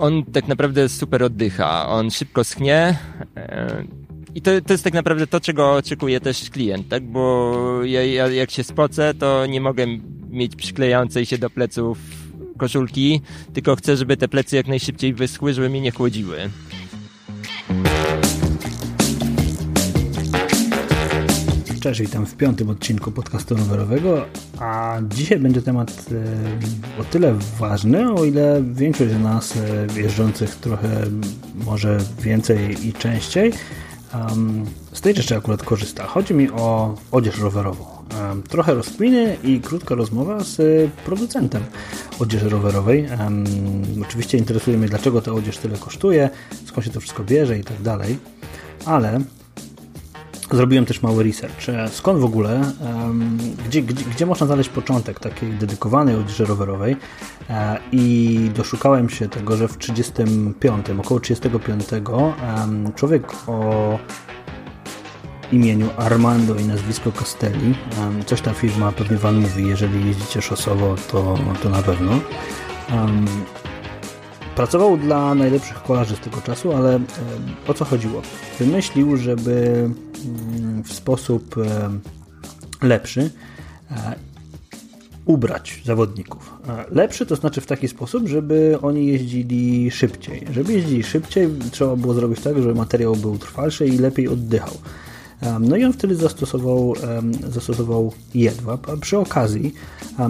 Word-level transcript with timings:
on 0.00 0.24
tak 0.24 0.48
naprawdę 0.48 0.88
super 0.88 1.22
oddycha. 1.22 1.88
On 1.88 2.10
szybko 2.10 2.44
schnie. 2.44 2.98
E, 3.36 3.84
I 4.34 4.42
to, 4.42 4.50
to 4.66 4.72
jest 4.72 4.84
tak 4.84 4.94
naprawdę 4.94 5.26
to, 5.26 5.40
czego 5.40 5.72
oczekuje 5.72 6.20
też 6.20 6.50
klient, 6.50 6.88
tak? 6.88 7.04
Bo 7.04 7.54
ja, 7.84 8.04
ja 8.04 8.28
jak 8.28 8.50
się 8.50 8.64
spocę, 8.64 9.14
to 9.14 9.46
nie 9.46 9.60
mogę 9.60 9.86
mieć 10.30 10.56
przyklejającej 10.56 11.26
się 11.26 11.38
do 11.38 11.50
pleców 11.50 11.98
koszulki, 12.58 13.20
tylko 13.52 13.76
chcę, 13.76 13.96
żeby 13.96 14.16
te 14.16 14.28
plecy 14.28 14.56
jak 14.56 14.66
najszybciej 14.66 15.14
wyschły, 15.14 15.54
żeby 15.54 15.68
mnie 15.68 15.80
nie 15.80 15.90
chłodziły. 15.90 16.50
Cześć, 21.80 22.00
witam 22.00 22.26
w 22.26 22.36
piątym 22.36 22.70
odcinku 22.70 23.12
podcastu 23.12 23.56
rowerowego, 23.56 24.24
a 24.58 24.98
dzisiaj 25.08 25.38
będzie 25.38 25.62
temat 25.62 26.06
e, 26.98 27.00
o 27.00 27.04
tyle 27.04 27.34
ważny, 27.58 28.12
o 28.12 28.24
ile 28.24 28.62
większość 28.72 29.12
z 29.12 29.20
nas 29.20 29.56
e, 29.56 30.00
jeżdżących 30.00 30.56
trochę 30.56 30.88
może 31.66 31.98
więcej 32.22 32.86
i 32.88 32.92
częściej 32.92 33.52
z 34.92 35.00
tej 35.00 35.14
rzeczy 35.14 35.36
akurat 35.36 35.62
korzysta. 35.62 36.06
Chodzi 36.06 36.34
mi 36.34 36.50
o 36.50 36.94
odzież 37.10 37.38
rowerową. 37.38 37.84
Trochę 38.48 38.74
rozkminy 38.74 39.36
i 39.44 39.60
krótka 39.60 39.94
rozmowa 39.94 40.44
z 40.44 40.90
producentem 41.04 41.62
odzieży 42.18 42.48
rowerowej. 42.48 43.08
Oczywiście 44.02 44.38
interesuje 44.38 44.78
mnie, 44.78 44.88
dlaczego 44.88 45.22
ta 45.22 45.32
odzież 45.32 45.58
tyle 45.58 45.78
kosztuje, 45.78 46.30
skąd 46.64 46.86
się 46.86 46.92
to 46.92 47.00
wszystko 47.00 47.24
bierze 47.24 47.58
i 47.58 47.64
tak 47.64 47.82
dalej, 47.82 48.18
ale 48.86 49.20
Zrobiłem 50.52 50.86
też 50.86 51.02
mały 51.02 51.24
research. 51.24 51.68
E, 51.68 51.88
skąd 51.88 52.20
w 52.20 52.24
ogóle, 52.24 52.60
gdzie, 53.66 53.82
gdzie, 53.82 54.04
gdzie 54.04 54.26
można 54.26 54.46
znaleźć 54.46 54.70
początek 54.70 55.20
takiej 55.20 55.52
dedykowanej 55.52 56.16
odzieży 56.16 56.44
rowerowej 56.44 56.96
e, 57.50 57.78
i 57.92 58.50
doszukałem 58.54 59.08
się 59.08 59.28
tego, 59.28 59.56
że 59.56 59.68
w 59.68 59.78
35, 59.78 60.86
około 60.90 61.20
35 61.20 61.84
człowiek 62.94 63.22
o 63.46 63.98
imieniu 65.52 65.88
Armando 65.96 66.54
i 66.54 66.64
nazwisko 66.64 67.12
Castelli, 67.12 67.74
coś 68.26 68.40
ta 68.40 68.52
firma 68.52 68.92
pewnie 68.92 69.16
Wam 69.16 69.36
mówi, 69.40 69.68
jeżeli 69.68 70.06
jeździcie 70.06 70.42
szosowo, 70.42 70.96
to, 71.12 71.38
to 71.62 71.68
na 71.68 71.82
pewno, 71.82 72.12
Pracował 74.56 74.96
dla 74.96 75.34
najlepszych 75.34 75.82
kolarzy 75.82 76.16
z 76.16 76.20
tego 76.20 76.40
czasu, 76.40 76.72
ale 76.72 76.96
e, 76.96 77.00
o 77.68 77.74
co 77.74 77.84
chodziło? 77.84 78.22
Wymyślił, 78.58 79.16
żeby 79.16 79.88
mm, 80.24 80.82
w 80.82 80.92
sposób 80.92 81.56
e, 81.58 81.90
lepszy 82.86 83.30
e, 83.90 84.14
ubrać 85.24 85.82
zawodników. 85.84 86.54
Lepszy 86.90 87.26
to 87.26 87.36
znaczy 87.36 87.60
w 87.60 87.66
taki 87.66 87.88
sposób, 87.88 88.28
żeby 88.28 88.78
oni 88.82 89.06
jeździli 89.06 89.90
szybciej. 89.90 90.46
Żeby 90.52 90.72
jeździli 90.72 91.02
szybciej, 91.02 91.48
trzeba 91.70 91.96
było 91.96 92.14
zrobić 92.14 92.40
tak, 92.40 92.62
żeby 92.62 92.74
materiał 92.74 93.16
był 93.16 93.38
trwalszy 93.38 93.86
i 93.86 93.98
lepiej 93.98 94.28
oddychał. 94.28 94.74
No 95.60 95.76
i 95.76 95.84
on 95.84 95.92
wtedy 95.92 96.16
zastosował, 96.16 96.94
zastosował 97.48 98.12
jedwab, 98.34 98.86
przy 99.00 99.18
okazji 99.18 99.74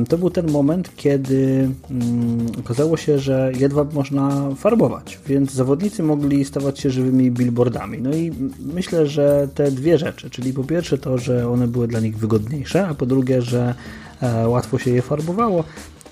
to 0.08 0.18
był 0.18 0.30
ten 0.30 0.50
moment, 0.50 0.96
kiedy 0.96 1.70
mm, 1.90 2.46
okazało 2.60 2.96
się, 2.96 3.18
że 3.18 3.52
jedwab 3.58 3.94
można 3.94 4.54
farbować, 4.56 5.18
więc 5.26 5.52
zawodnicy 5.52 6.02
mogli 6.02 6.44
stawać 6.44 6.80
się 6.80 6.90
żywymi 6.90 7.30
billboardami. 7.30 7.98
No 8.02 8.14
i 8.14 8.32
myślę, 8.74 9.06
że 9.06 9.48
te 9.54 9.70
dwie 9.70 9.98
rzeczy, 9.98 10.30
czyli 10.30 10.52
po 10.52 10.64
pierwsze 10.64 10.98
to, 10.98 11.18
że 11.18 11.50
one 11.50 11.68
były 11.68 11.88
dla 11.88 12.00
nich 12.00 12.18
wygodniejsze, 12.18 12.88
a 12.88 12.94
po 12.94 13.06
drugie, 13.06 13.42
że 13.42 13.74
e, 14.20 14.48
łatwo 14.48 14.78
się 14.78 14.90
je 14.90 15.02
farbowało, 15.02 15.64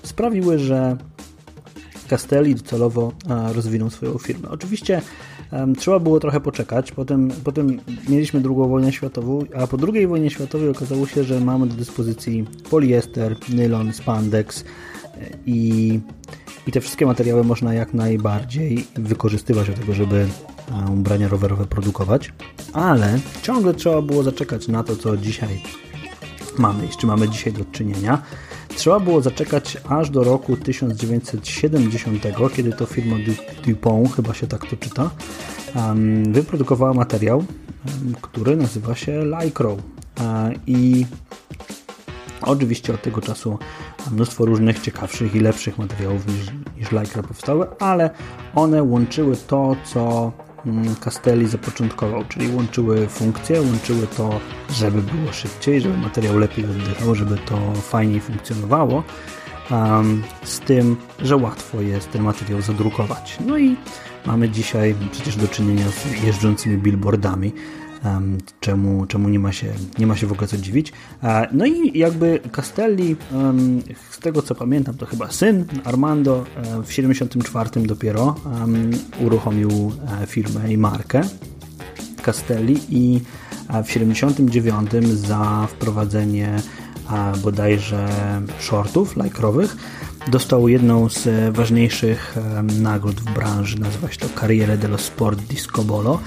sprawiły, 0.03 0.59
że 0.59 0.97
Castelli 2.09 2.55
docelowo 2.55 3.11
e, 3.29 3.53
rozwinął 3.53 3.89
swoją 3.89 4.17
firmę. 4.17 4.49
Oczywiście 4.49 5.01
Trzeba 5.77 5.99
było 5.99 6.19
trochę 6.19 6.39
poczekać, 6.39 6.91
potem, 6.91 7.31
potem 7.43 7.79
mieliśmy 8.09 8.41
drugą 8.41 8.69
wojnę 8.69 8.91
światową, 8.91 9.39
a 9.55 9.67
po 9.67 9.77
drugiej 9.77 10.07
wojnie 10.07 10.29
światowej 10.29 10.69
okazało 10.69 11.07
się, 11.07 11.23
że 11.23 11.39
mamy 11.39 11.67
do 11.67 11.73
dyspozycji 11.73 12.45
poliester, 12.69 13.35
nylon, 13.49 13.93
spandex 13.93 14.63
e, 14.63 14.65
i, 15.45 15.99
i 16.67 16.71
te 16.71 16.81
wszystkie 16.81 17.05
materiały 17.05 17.43
można 17.43 17.73
jak 17.73 17.93
najbardziej 17.93 18.85
wykorzystywać 18.95 19.67
do 19.67 19.73
tego, 19.73 19.93
żeby 19.93 20.27
ubrania 20.93 21.27
rowerowe 21.27 21.65
produkować, 21.65 22.33
ale 22.73 23.19
ciągle 23.41 23.73
trzeba 23.73 24.01
było 24.01 24.23
zaczekać 24.23 24.67
na 24.67 24.83
to, 24.83 24.95
co 24.95 25.17
dzisiaj 25.17 25.61
mamy, 26.59 26.91
z 26.91 26.97
czym 26.97 27.09
mamy 27.09 27.29
dzisiaj 27.29 27.53
do 27.53 27.65
czynienia. 27.65 28.21
Trzeba 28.75 28.99
było 28.99 29.21
zaczekać 29.21 29.77
aż 29.89 30.09
do 30.09 30.23
roku 30.23 30.57
1970, 30.57 32.23
kiedy 32.55 32.73
to 32.73 32.85
firma 32.85 33.15
Dupont, 33.67 34.15
chyba 34.15 34.33
się 34.33 34.47
tak 34.47 34.65
to 34.65 34.77
czyta, 34.77 35.09
wyprodukowała 36.29 36.93
materiał, 36.93 37.43
który 38.21 38.55
nazywa 38.55 38.95
się 38.95 39.23
Lycra. 39.25 39.69
E, 40.19 40.53
I 40.67 41.05
oczywiście 42.41 42.93
od 42.93 43.01
tego 43.01 43.21
czasu 43.21 43.57
mnóstwo 44.11 44.45
różnych 44.45 44.79
ciekawszych 44.79 45.35
i 45.35 45.39
lepszych 45.39 45.77
materiałów 45.77 46.27
niż, 46.27 46.47
niż 46.77 46.91
Lycra 46.91 47.23
powstały, 47.23 47.67
ale 47.79 48.09
one 48.55 48.83
łączyły 48.83 49.35
to, 49.47 49.75
co 49.83 50.31
Castelli 50.99 51.47
zapoczątkował, 51.47 52.25
czyli 52.29 52.55
łączyły 52.55 53.07
funkcje, 53.07 53.61
łączyły 53.61 54.07
to, 54.07 54.39
żeby 54.73 55.01
było 55.01 55.33
szybciej, 55.33 55.81
żeby 55.81 55.97
materiał 55.97 56.37
lepiej 56.37 56.65
oddychał, 56.65 57.15
żeby 57.15 57.37
to 57.37 57.73
fajniej 57.73 58.19
funkcjonowało, 58.19 59.03
z 60.43 60.59
tym, 60.59 60.95
że 61.19 61.37
łatwo 61.37 61.81
jest 61.81 62.11
ten 62.11 62.23
materiał 62.23 62.61
zadrukować. 62.61 63.37
No 63.45 63.57
i 63.57 63.75
mamy 64.25 64.49
dzisiaj 64.49 64.95
przecież 65.11 65.35
do 65.35 65.47
czynienia 65.47 65.85
z 65.89 66.23
jeżdżącymi 66.23 66.77
billboardami, 66.77 67.53
czemu, 68.59 69.05
czemu 69.05 69.29
nie, 69.29 69.39
ma 69.39 69.51
się, 69.51 69.73
nie 69.99 70.07
ma 70.07 70.15
się 70.15 70.27
w 70.27 70.31
ogóle 70.31 70.47
co 70.47 70.57
dziwić. 70.57 70.93
No 71.51 71.65
i 71.65 71.99
jakby 71.99 72.39
Castelli, 72.51 73.15
z 74.11 74.19
tego 74.19 74.41
co 74.41 74.55
pamiętam, 74.55 74.95
to 74.95 75.05
chyba 75.05 75.31
syn 75.31 75.65
Armando 75.83 76.45
e, 76.55 76.83
w 76.83 76.93
74 76.93 77.69
dopiero 77.81 78.35
uruchomił 79.19 79.91
e, 80.21 80.27
firmę 80.27 80.73
i 80.73 80.77
markę 80.77 81.21
Castelli 82.25 82.79
i 82.89 83.21
e, 83.69 83.83
w 83.83 83.91
79 83.91 84.91
za 85.07 85.67
wprowadzenie 85.69 86.55
bodajże 87.43 88.07
shortów 88.59 89.17
lajkrowych 89.17 89.77
dostał 90.27 90.67
jedną 90.67 91.09
z 91.09 91.55
ważniejszych 91.55 92.35
nagród 92.81 93.21
w 93.21 93.33
branży, 93.33 93.79
nazywa 93.79 94.11
się 94.11 94.17
to 94.17 94.39
Carriere 94.39 94.77
dello 94.77 94.97
Sport 94.97 95.39
Disco 95.39 95.83
Bolo 95.83 96.19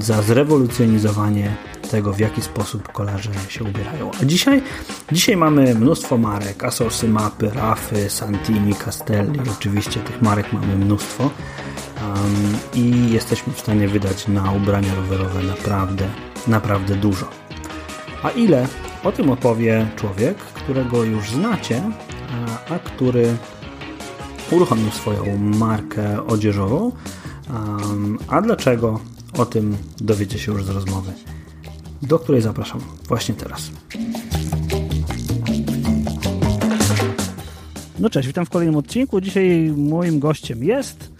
za 0.00 0.22
zrewolucjonizowanie 0.22 1.56
tego, 1.90 2.12
w 2.12 2.18
jaki 2.18 2.42
sposób 2.42 2.92
kolarze 2.92 3.30
się 3.48 3.64
ubierają. 3.64 4.10
A 4.22 4.24
dzisiaj, 4.24 4.62
dzisiaj 5.12 5.36
mamy 5.36 5.74
mnóstwo 5.74 6.18
marek, 6.18 6.64
Asosy, 6.64 7.08
Mapy, 7.08 7.50
Rafy, 7.50 8.10
Santini, 8.10 8.74
Castelli, 8.74 9.40
oczywiście 9.58 10.00
tych 10.00 10.22
marek 10.22 10.52
mamy 10.52 10.76
mnóstwo 10.76 11.24
um, 11.24 12.56
i 12.74 13.12
jesteśmy 13.12 13.52
w 13.52 13.60
stanie 13.60 13.88
wydać 13.88 14.28
na 14.28 14.52
ubrania 14.52 14.94
rowerowe 14.94 15.42
naprawdę, 15.42 16.08
naprawdę 16.46 16.94
dużo. 16.94 17.28
A 18.22 18.30
ile? 18.30 18.68
O 19.04 19.12
tym 19.12 19.30
opowie 19.30 19.86
człowiek, 19.96 20.36
którego 20.38 21.04
już 21.04 21.30
znacie, 21.30 21.82
a, 22.70 22.78
który 22.78 23.36
uruchomił 24.50 24.90
swoją 24.90 25.38
markę 25.38 26.26
odzieżową. 26.26 26.92
A 28.28 28.42
dlaczego? 28.42 29.00
O 29.38 29.46
tym 29.46 29.76
dowiecie 30.00 30.38
się 30.38 30.52
już 30.52 30.64
z 30.64 30.68
rozmowy, 30.68 31.12
do 32.02 32.18
której 32.18 32.42
zapraszam 32.42 32.80
właśnie 33.08 33.34
teraz. 33.34 33.70
No 37.98 38.10
cześć, 38.10 38.26
witam 38.26 38.46
w 38.46 38.50
kolejnym 38.50 38.76
odcinku. 38.76 39.20
Dzisiaj 39.20 39.72
moim 39.76 40.20
gościem 40.20 40.64
jest 40.64 41.10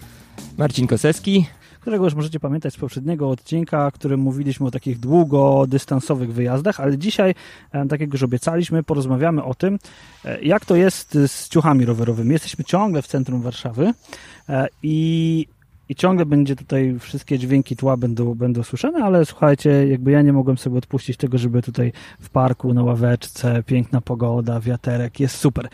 Marcin 0.58 0.86
Kosecki, 0.86 1.46
którego 1.82 2.04
już 2.04 2.14
możecie 2.14 2.40
pamiętać 2.40 2.74
z 2.74 2.76
poprzedniego 2.76 3.30
odcinka, 3.30 3.90
w 3.90 3.94
którym 3.94 4.20
mówiliśmy 4.20 4.66
o 4.66 4.70
takich 4.70 4.98
długodystansowych 4.98 6.32
wyjazdach, 6.32 6.80
ale 6.80 6.98
dzisiaj, 6.98 7.34
e, 7.72 7.86
tak 7.86 8.00
jak 8.00 8.12
już 8.12 8.22
obiecaliśmy, 8.22 8.82
porozmawiamy 8.82 9.44
o 9.44 9.54
tym, 9.54 9.78
e, 10.24 10.42
jak 10.42 10.64
to 10.64 10.76
jest 10.76 11.18
z 11.26 11.48
ciuchami 11.48 11.84
rowerowymi. 11.84 12.32
Jesteśmy 12.32 12.64
ciągle 12.64 13.02
w 13.02 13.06
centrum 13.06 13.42
Warszawy 13.42 13.92
e, 14.48 14.68
i 14.82 15.46
i 15.88 15.94
ciągle 15.94 16.26
będzie 16.26 16.56
tutaj 16.56 16.96
wszystkie 16.98 17.38
dźwięki 17.38 17.76
tła 17.76 17.96
będą, 17.96 18.34
będą 18.34 18.62
słyszane, 18.62 19.04
ale 19.04 19.26
słuchajcie, 19.26 19.88
jakby 19.88 20.10
ja 20.10 20.22
nie 20.22 20.32
mogłem 20.32 20.58
sobie 20.58 20.78
odpuścić 20.78 21.16
tego, 21.16 21.38
żeby 21.38 21.62
tutaj 21.62 21.92
w 22.20 22.30
parku, 22.30 22.74
na 22.74 22.82
ławeczce, 22.82 23.62
piękna 23.62 24.00
pogoda, 24.00 24.60
wiaterek, 24.60 25.20
jest 25.20 25.36
super. 25.36 25.68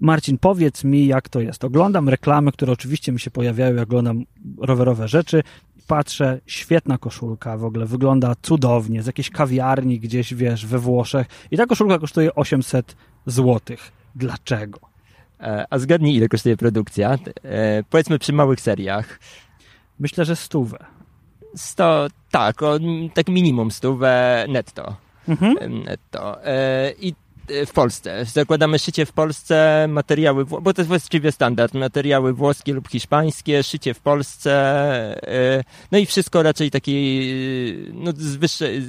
Marcin, 0.00 0.38
powiedz 0.38 0.84
mi, 0.84 1.06
jak 1.06 1.28
to 1.28 1.40
jest. 1.40 1.64
Oglądam 1.64 2.08
reklamy, 2.08 2.52
które 2.52 2.72
oczywiście 2.72 3.12
mi 3.12 3.20
się 3.20 3.30
pojawiają, 3.30 3.74
jak 3.74 3.88
oglądam 3.88 4.24
rowerowe 4.58 5.08
rzeczy. 5.08 5.42
Patrzę, 5.86 6.40
świetna 6.46 6.98
koszulka, 6.98 7.56
w 7.56 7.64
ogóle 7.64 7.86
wygląda 7.86 8.34
cudownie, 8.42 9.02
z 9.02 9.06
jakiejś 9.06 9.30
kawiarni 9.30 10.00
gdzieś, 10.00 10.34
wiesz, 10.34 10.66
we 10.66 10.78
Włoszech. 10.78 11.26
I 11.50 11.56
ta 11.56 11.66
koszulka 11.66 11.98
kosztuje 11.98 12.34
800 12.34 12.96
złotych. 13.26 13.92
Dlaczego? 14.14 14.80
E, 15.40 15.64
a 15.70 15.78
zgadnij, 15.78 16.16
ile 16.16 16.28
kosztuje 16.28 16.56
produkcja? 16.56 17.18
E, 17.44 17.82
powiedzmy 17.90 18.18
przy 18.18 18.32
małych 18.32 18.60
seriach. 18.60 19.18
Myślę, 19.98 20.24
że 20.24 20.36
stówę. 20.36 20.78
100, 21.56 22.06
tak, 22.30 22.62
o, 22.62 22.78
tak 23.14 23.28
minimum 23.28 23.70
stówę 23.70 24.44
netto. 24.48 24.96
Mhm. 25.28 25.82
netto. 25.84 26.44
E, 26.44 26.92
I 27.00 27.14
w 27.66 27.72
Polsce. 27.72 28.24
Zakładamy 28.24 28.78
szycie 28.78 29.06
w 29.06 29.12
Polsce, 29.12 29.86
materiały, 29.88 30.44
bo 30.44 30.74
to 30.74 30.82
jest 30.82 30.88
właściwie 30.88 31.32
standard, 31.32 31.74
materiały 31.74 32.32
włoskie 32.32 32.72
lub 32.72 32.88
hiszpańskie, 32.88 33.62
szycie 33.62 33.94
w 33.94 34.00
Polsce, 34.00 34.54
no 35.92 35.98
i 35.98 36.06
wszystko 36.06 36.42
raczej 36.42 36.70
takie, 36.70 36.92
no, 37.92 38.12
z 38.16 38.36
wyższej, 38.36 38.82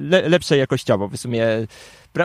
le, 0.00 0.28
lepsze 0.28 0.56
jakościowo, 0.56 1.08
w 1.08 1.16
sumie 1.16 1.46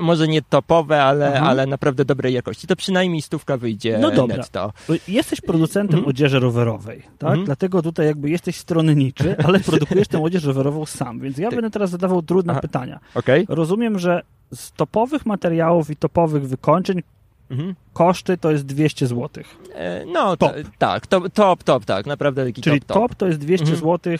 może 0.02 0.28
nie 0.28 0.42
topowe, 0.42 1.04
ale, 1.04 1.28
mhm. 1.28 1.46
ale 1.46 1.66
naprawdę 1.66 2.06
dobrej 2.06 2.34
jakości. 2.34 2.68
To 2.68 2.76
przynajmniej 2.76 3.22
stówka 3.22 3.58
wyjdzie 3.58 3.98
no 4.02 4.12
dobra. 4.12 4.38
netto. 4.38 4.74
Jesteś 5.08 5.42
producentem 5.42 5.96
mhm. 5.96 6.10
odzieży 6.10 6.40
rowerowej, 6.40 7.02
tak? 7.18 7.30
Mhm. 7.30 7.46
Dlatego 7.46 7.82
tutaj 7.82 8.06
jakby 8.06 8.30
jesteś 8.30 8.56
stronniczy, 8.56 9.36
ale 9.46 9.60
produkujesz 9.70 10.08
tę 10.08 10.24
odzież 10.24 10.44
rowerową 10.44 10.86
sam, 10.86 11.20
więc 11.20 11.38
ja 11.38 11.48
tak. 11.50 11.56
będę 11.56 11.70
teraz 11.70 11.90
zadawał 11.90 12.22
trudne 12.22 12.52
Aha. 12.52 12.62
pytania. 12.62 13.00
Okay. 13.14 13.46
Rozumiem, 13.50 14.00
że 14.00 14.22
z 14.54 14.72
topowych 14.72 15.26
materiałów 15.26 15.90
i 15.90 15.96
topowych 15.96 16.48
wykończeń 16.48 17.02
Mhm. 17.50 17.76
Koszty 17.94 18.38
to 18.38 18.52
jest 18.52 18.66
200 18.66 19.08
zł. 19.08 19.44
E, 19.74 20.06
no 20.06 20.38
top. 20.38 20.52
tak, 20.78 21.08
top, 21.08 21.30
top, 21.34 21.64
top, 21.64 21.86
tak, 21.86 22.06
naprawdę 22.06 22.46
taki 22.46 22.62
Czyli 22.62 22.80
top, 22.80 22.88
top. 22.88 23.10
top 23.10 23.16
to 23.16 23.28
jest 23.28 23.40
200 23.40 23.66
mhm. 23.66 23.82
zł 23.82 24.14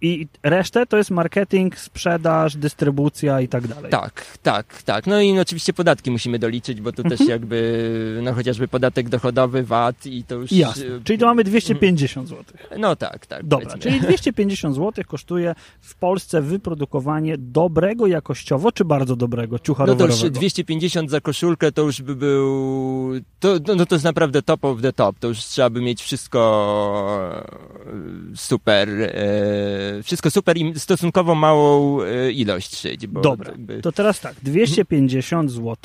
i 0.00 0.26
resztę 0.42 0.86
to 0.86 0.96
jest 0.96 1.10
marketing, 1.10 1.78
sprzedaż, 1.78 2.56
dystrybucja 2.56 3.40
i 3.40 3.48
tak 3.48 3.68
dalej. 3.68 3.90
Tak, 3.90 4.38
tak, 4.42 4.82
tak. 4.82 5.06
No 5.06 5.20
i 5.20 5.38
oczywiście 5.38 5.72
podatki 5.72 6.10
musimy 6.10 6.38
doliczyć, 6.38 6.80
bo 6.80 6.92
to 6.92 7.02
też 7.02 7.20
mhm. 7.20 7.30
jakby, 7.30 8.20
no 8.22 8.34
chociażby 8.34 8.68
podatek 8.68 9.08
dochodowy, 9.08 9.62
VAT 9.62 10.06
i 10.06 10.24
to 10.24 10.34
już... 10.34 10.52
Jasne. 10.52 10.84
Czyli 11.04 11.18
to 11.18 11.26
mamy 11.26 11.44
250 11.44 12.28
zł. 12.28 12.44
No 12.78 12.96
tak, 12.96 13.26
tak. 13.26 13.46
Dobra, 13.46 13.66
powiedzmy. 13.66 13.90
czyli 13.90 14.00
250 14.00 14.76
zł 14.76 15.04
kosztuje 15.06 15.54
w 15.80 15.94
Polsce 15.94 16.42
wyprodukowanie 16.42 17.38
dobrego 17.38 18.06
jakościowo, 18.06 18.72
czy 18.72 18.84
bardzo 18.84 19.16
dobrego 19.16 19.58
ciucha 19.58 19.86
No 19.86 19.94
to 19.94 20.06
już 20.06 20.22
250 20.30 21.10
za 21.10 21.20
koszulkę 21.20 21.72
to 21.72 21.82
już 21.82 22.02
by 22.02 22.16
był... 22.16 23.10
To, 23.40 23.54
no, 23.66 23.74
no 23.74 23.86
to 23.86 23.94
jest 23.94 24.04
naprawdę 24.04 24.42
top 24.42 24.64
of 24.64 24.82
the 24.82 24.92
top. 24.92 25.18
To 25.18 25.28
już 25.28 25.38
trzeba 25.38 25.70
by 25.70 25.80
mieć 25.80 26.02
wszystko 26.02 27.44
super... 28.34 28.88
E 29.02 29.43
E, 29.43 29.43
wszystko 30.02 30.30
super 30.30 30.56
i 30.56 30.80
stosunkowo 30.80 31.34
małą 31.34 32.02
e, 32.02 32.32
ilość 32.32 32.76
szyć. 32.76 33.06
Bo 33.06 33.20
Dobra, 33.20 33.50
jakby... 33.50 33.82
to 33.82 33.92
teraz 33.92 34.20
tak, 34.20 34.34
250 34.42 35.50
zł 35.50 35.76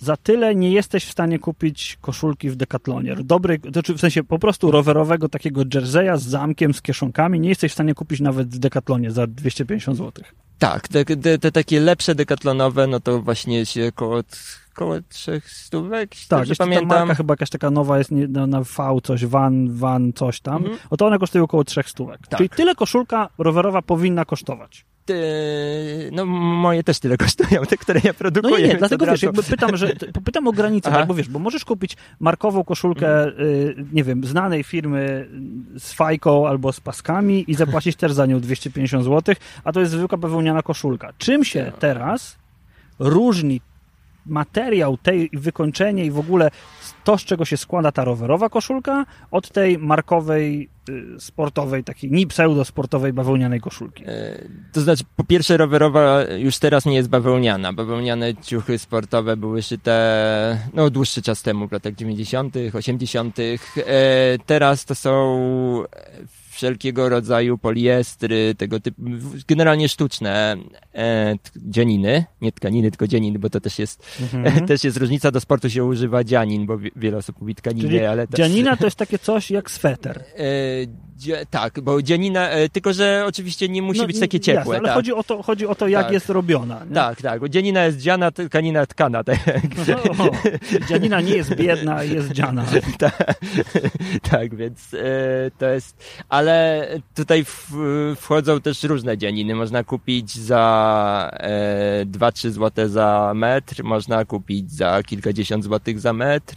za 0.00 0.16
tyle 0.16 0.54
nie 0.54 0.72
jesteś 0.72 1.04
w 1.04 1.12
stanie 1.12 1.38
kupić 1.38 1.98
koszulki 2.00 2.50
w 2.50 2.56
Decathlonie. 2.56 3.16
Dobry, 3.24 3.60
znaczy 3.72 3.94
w 3.94 4.00
sensie 4.00 4.24
po 4.24 4.38
prostu 4.38 4.70
rowerowego 4.70 5.28
takiego 5.28 5.62
jerseya 5.74 6.18
z 6.18 6.22
zamkiem, 6.22 6.74
z 6.74 6.82
kieszonkami 6.82 7.40
nie 7.40 7.48
jesteś 7.48 7.70
w 7.72 7.74
stanie 7.74 7.94
kupić 7.94 8.20
nawet 8.20 8.48
w 8.48 8.58
Decathlonie 8.58 9.10
za 9.10 9.26
250 9.26 9.98
zł. 9.98 10.24
Tak, 10.58 10.88
te, 10.88 11.04
te, 11.04 11.38
te 11.38 11.52
takie 11.52 11.80
lepsze 11.80 12.14
dekatlonowe, 12.14 12.86
no 12.86 13.00
to 13.00 13.22
właśnie 13.22 13.66
się 13.66 13.88
około 13.88 14.22
około 14.78 14.96
trzech 15.08 15.50
stówek. 15.50 16.10
Tak, 16.28 16.48
jeszcze 16.48 16.64
pamiętam. 16.64 16.88
ta 16.88 16.98
marka 16.98 17.14
chyba 17.14 17.32
jakaś 17.32 17.50
taka 17.50 17.70
nowa 17.70 17.98
jest 17.98 18.10
na, 18.10 18.46
na 18.46 18.60
V 18.60 19.00
coś, 19.02 19.26
van, 19.26 19.76
van 19.76 20.12
coś 20.12 20.40
tam. 20.40 20.56
Mhm. 20.56 20.78
Oto 20.90 21.06
one 21.06 21.18
kosztują 21.18 21.44
około 21.44 21.64
trzech 21.64 21.88
stówek. 21.88 22.26
Tak. 22.28 22.38
Czyli 22.38 22.48
tyle 22.48 22.74
koszulka 22.74 23.28
rowerowa 23.38 23.82
powinna 23.82 24.24
kosztować. 24.24 24.84
No 26.12 26.26
moje 26.26 26.82
też 26.82 26.98
tyle 26.98 27.16
kosztują, 27.16 27.62
te, 27.62 27.76
które 27.76 28.00
ja 28.04 28.14
produkuję. 28.14 28.54
No 28.54 28.58
nie, 28.58 28.68
nie 28.68 28.78
dlatego 28.78 29.06
wiesz, 29.06 29.22
jakby 29.22 29.42
pytam, 29.42 29.76
że, 29.76 29.92
pytam 30.24 30.48
o 30.48 30.52
granicę, 30.52 30.90
tak, 30.90 31.06
bo 31.06 31.14
wiesz, 31.14 31.28
bo 31.28 31.38
możesz 31.38 31.64
kupić 31.64 31.96
markową 32.20 32.64
koszulkę, 32.64 33.24
mhm. 33.24 33.48
y, 33.48 33.74
nie 33.92 34.04
wiem, 34.04 34.24
znanej 34.24 34.64
firmy 34.64 35.28
z 35.78 35.92
fajką 35.92 36.48
albo 36.48 36.72
z 36.72 36.80
paskami 36.80 37.44
i 37.50 37.54
zapłacić 37.54 37.96
też 37.96 38.12
za 38.12 38.26
nią 38.26 38.40
250 38.40 39.04
zł, 39.04 39.34
a 39.64 39.72
to 39.72 39.80
jest 39.80 39.92
zwykła 39.92 40.18
bawełniana 40.18 40.62
koszulka. 40.62 41.12
Czym 41.18 41.44
się 41.44 41.64
no. 41.66 41.78
teraz 41.78 42.36
różni 42.98 43.60
materiał, 44.28 44.96
tej 44.96 45.30
wykończenie 45.32 46.04
i 46.04 46.10
w 46.10 46.18
ogóle 46.18 46.50
to, 47.04 47.18
z 47.18 47.24
czego 47.24 47.44
się 47.44 47.56
składa 47.56 47.92
ta 47.92 48.04
rowerowa 48.04 48.48
koszulka, 48.48 49.06
od 49.30 49.50
tej 49.50 49.78
markowej, 49.78 50.68
y, 50.88 51.20
sportowej, 51.20 51.84
takiej 51.84 52.10
ni 52.10 52.26
pseudo-sportowej 52.26 53.12
bawełnianej 53.12 53.60
koszulki. 53.60 54.04
E, 54.06 54.48
to 54.72 54.80
znaczy, 54.80 55.04
po 55.16 55.24
pierwsze, 55.24 55.56
rowerowa 55.56 56.22
już 56.24 56.58
teraz 56.58 56.86
nie 56.86 56.96
jest 56.96 57.08
bawełniana. 57.08 57.72
Bawełniane 57.72 58.34
ciuchy 58.34 58.78
sportowe 58.78 59.36
były 59.36 59.62
szyte 59.62 60.58
no, 60.74 60.90
dłuższy 60.90 61.22
czas 61.22 61.42
temu, 61.42 61.68
w 61.68 61.72
latach 61.72 61.94
90., 61.94 62.54
80. 62.74 63.38
E, 63.38 63.58
teraz 64.46 64.84
to 64.84 64.94
są 64.94 65.84
wszelkiego 66.58 67.08
rodzaju 67.08 67.58
poliestry, 67.58 68.54
tego 68.58 68.80
typu, 68.80 69.02
generalnie 69.48 69.88
sztuczne 69.88 70.56
e, 70.94 71.34
dzianiny, 71.56 72.24
nie 72.40 72.52
tkaniny, 72.52 72.90
tylko 72.90 73.06
dzianiny, 73.06 73.38
bo 73.38 73.50
to 73.50 73.60
też 73.60 73.78
jest, 73.78 74.20
mhm. 74.34 74.66
też 74.68 74.84
jest 74.84 74.96
różnica, 74.96 75.30
do 75.30 75.40
sportu 75.40 75.70
się 75.70 75.84
używa 75.84 76.24
dzianin, 76.24 76.66
bo 76.66 76.78
wiele 76.96 77.16
osób 77.16 77.40
mówi 77.40 77.54
tkaniny, 77.54 77.88
Czyli 77.88 78.04
ale... 78.04 78.26
To... 78.26 78.36
Dzianina 78.36 78.76
to 78.76 78.84
jest 78.84 78.96
takie 78.96 79.18
coś 79.18 79.50
jak 79.50 79.70
sweter. 79.70 80.24
E, 80.38 81.46
tak, 81.50 81.80
bo 81.80 82.02
dzianina, 82.02 82.48
e, 82.48 82.68
tylko 82.68 82.92
że 82.92 83.24
oczywiście 83.26 83.68
nie 83.68 83.82
musi 83.82 84.00
no, 84.00 84.06
być 84.06 84.20
takie 84.20 84.40
ciepłe. 84.40 84.58
Jasne, 84.60 84.76
ale 84.76 84.88
tak. 84.88 84.94
chodzi, 84.94 85.12
o 85.12 85.22
to, 85.22 85.42
chodzi 85.42 85.66
o 85.66 85.74
to, 85.74 85.88
jak 85.88 86.04
tak. 86.04 86.12
jest 86.12 86.28
robiona. 86.28 86.84
Nie? 86.88 86.94
Tak, 86.94 87.22
tak, 87.22 87.40
bo 87.40 87.48
dzianina 87.48 87.84
jest 87.84 87.98
dziana, 87.98 88.30
tkanina 88.30 88.86
tkana. 88.86 89.24
Tak, 89.24 89.38
no, 89.88 90.24
o, 90.24 90.30
dzianina 90.88 91.20
nie 91.20 91.36
jest 91.36 91.54
biedna, 91.54 92.04
jest 92.04 92.32
dziana. 92.32 92.64
tak, 92.98 93.34
tak, 94.30 94.54
więc 94.54 94.94
e, 94.94 95.50
to 95.58 95.66
jest, 95.66 95.96
ale 96.28 96.47
ale 96.48 96.86
tutaj 97.14 97.44
w, 97.44 97.72
wchodzą 98.16 98.60
też 98.60 98.82
różne 98.82 99.18
dzianiny. 99.18 99.54
Można 99.54 99.84
kupić 99.84 100.38
za 100.38 101.30
e, 101.32 102.06
2-3 102.06 102.50
zł 102.50 102.88
za 102.88 103.32
metr, 103.34 103.84
można 103.84 104.24
kupić 104.24 104.72
za 104.72 105.02
kilkadziesiąt 105.02 105.64
złotych 105.64 106.00
za 106.00 106.12
metr, 106.12 106.54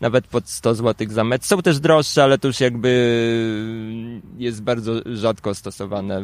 nawet 0.00 0.26
pod 0.26 0.48
100 0.48 0.74
zł 0.74 1.06
za 1.10 1.24
metr. 1.24 1.46
Są 1.46 1.62
też 1.62 1.80
droższe, 1.80 2.24
ale 2.24 2.38
to 2.38 2.48
już 2.48 2.60
jakby 2.60 2.90
jest 4.38 4.62
bardzo 4.62 4.92
rzadko 5.06 5.54
stosowane. 5.54 6.22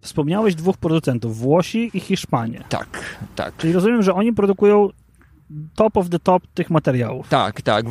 Wspomniałeś 0.00 0.54
dwóch 0.54 0.76
producentów, 0.76 1.38
Włosi 1.38 1.90
i 1.94 2.00
Hiszpanie. 2.00 2.64
Tak, 2.68 3.18
tak. 3.36 3.56
Czyli 3.56 3.72
rozumiem, 3.72 4.02
że 4.02 4.14
oni 4.14 4.32
produkują 4.32 4.88
top 5.74 5.96
of 5.96 6.08
the 6.08 6.18
top 6.18 6.46
tych 6.54 6.70
materiałów. 6.70 7.28
Tak, 7.28 7.62
tak. 7.62 7.86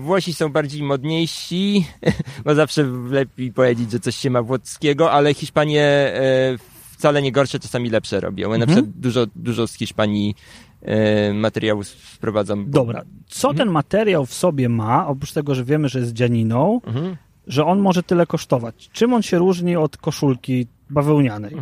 Włosi 0.00 0.34
są 0.34 0.48
bardziej 0.48 0.82
modniejsi, 0.82 1.86
bo 2.44 2.54
zawsze 2.54 2.82
lepiej 3.10 3.52
powiedzieć, 3.52 3.90
że 3.90 4.00
coś 4.00 4.16
się 4.16 4.30
ma 4.30 4.42
włoskiego, 4.42 5.12
ale 5.12 5.34
Hiszpanie 5.34 5.82
e, 5.82 6.58
wcale 6.92 7.22
nie 7.22 7.32
gorsze, 7.32 7.58
czasami 7.58 7.90
lepsze 7.90 8.20
robią. 8.20 8.46
Mhm. 8.46 8.60
Na 8.60 8.66
przykład 8.66 8.90
dużo, 8.90 9.26
dużo 9.36 9.66
z 9.66 9.74
Hiszpanii 9.74 10.34
e, 10.82 11.32
materiału 11.34 11.84
sprowadzam. 11.84 12.70
Dobra. 12.70 13.02
Co 13.26 13.48
mhm. 13.48 13.66
ten 13.66 13.72
materiał 13.72 14.26
w 14.26 14.34
sobie 14.34 14.68
ma, 14.68 15.06
oprócz 15.06 15.32
tego, 15.32 15.54
że 15.54 15.64
wiemy, 15.64 15.88
że 15.88 15.98
jest 15.98 16.12
dzianiną, 16.12 16.80
mhm. 16.86 17.16
że 17.46 17.64
on 17.64 17.78
może 17.78 18.02
tyle 18.02 18.26
kosztować? 18.26 18.90
Czym 18.92 19.14
on 19.14 19.22
się 19.22 19.38
różni 19.38 19.76
od 19.76 19.96
koszulki 19.96 20.66
bawełnianej? 20.90 21.56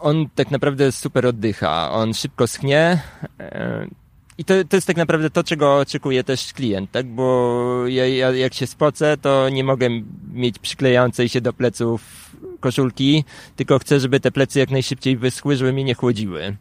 On 0.00 0.26
tak 0.34 0.50
naprawdę 0.50 0.92
super 0.92 1.26
oddycha. 1.26 1.92
On 1.92 2.14
szybko 2.14 2.46
schnie. 2.46 3.02
E, 3.40 3.86
i 4.40 4.44
to, 4.44 4.54
to 4.64 4.76
jest 4.76 4.86
tak 4.86 4.96
naprawdę 4.96 5.30
to, 5.30 5.44
czego 5.44 5.78
oczekuje 5.78 6.24
też 6.24 6.52
klient, 6.52 6.90
tak? 6.90 7.06
Bo 7.06 7.86
ja, 7.86 8.06
ja 8.06 8.30
jak 8.30 8.54
się 8.54 8.66
spocę, 8.66 9.16
to 9.16 9.48
nie 9.48 9.64
mogę 9.64 9.88
mieć 10.32 10.58
przyklejającej 10.58 11.28
się 11.28 11.40
do 11.40 11.52
pleców 11.52 12.30
koszulki, 12.60 13.24
tylko 13.56 13.78
chcę, 13.78 14.00
żeby 14.00 14.20
te 14.20 14.30
plecy 14.30 14.58
jak 14.58 14.70
najszybciej 14.70 15.16
wyschły, 15.16 15.56
żeby 15.56 15.72
mnie 15.72 15.84
nie 15.84 15.94
chłodziły. 15.94 16.56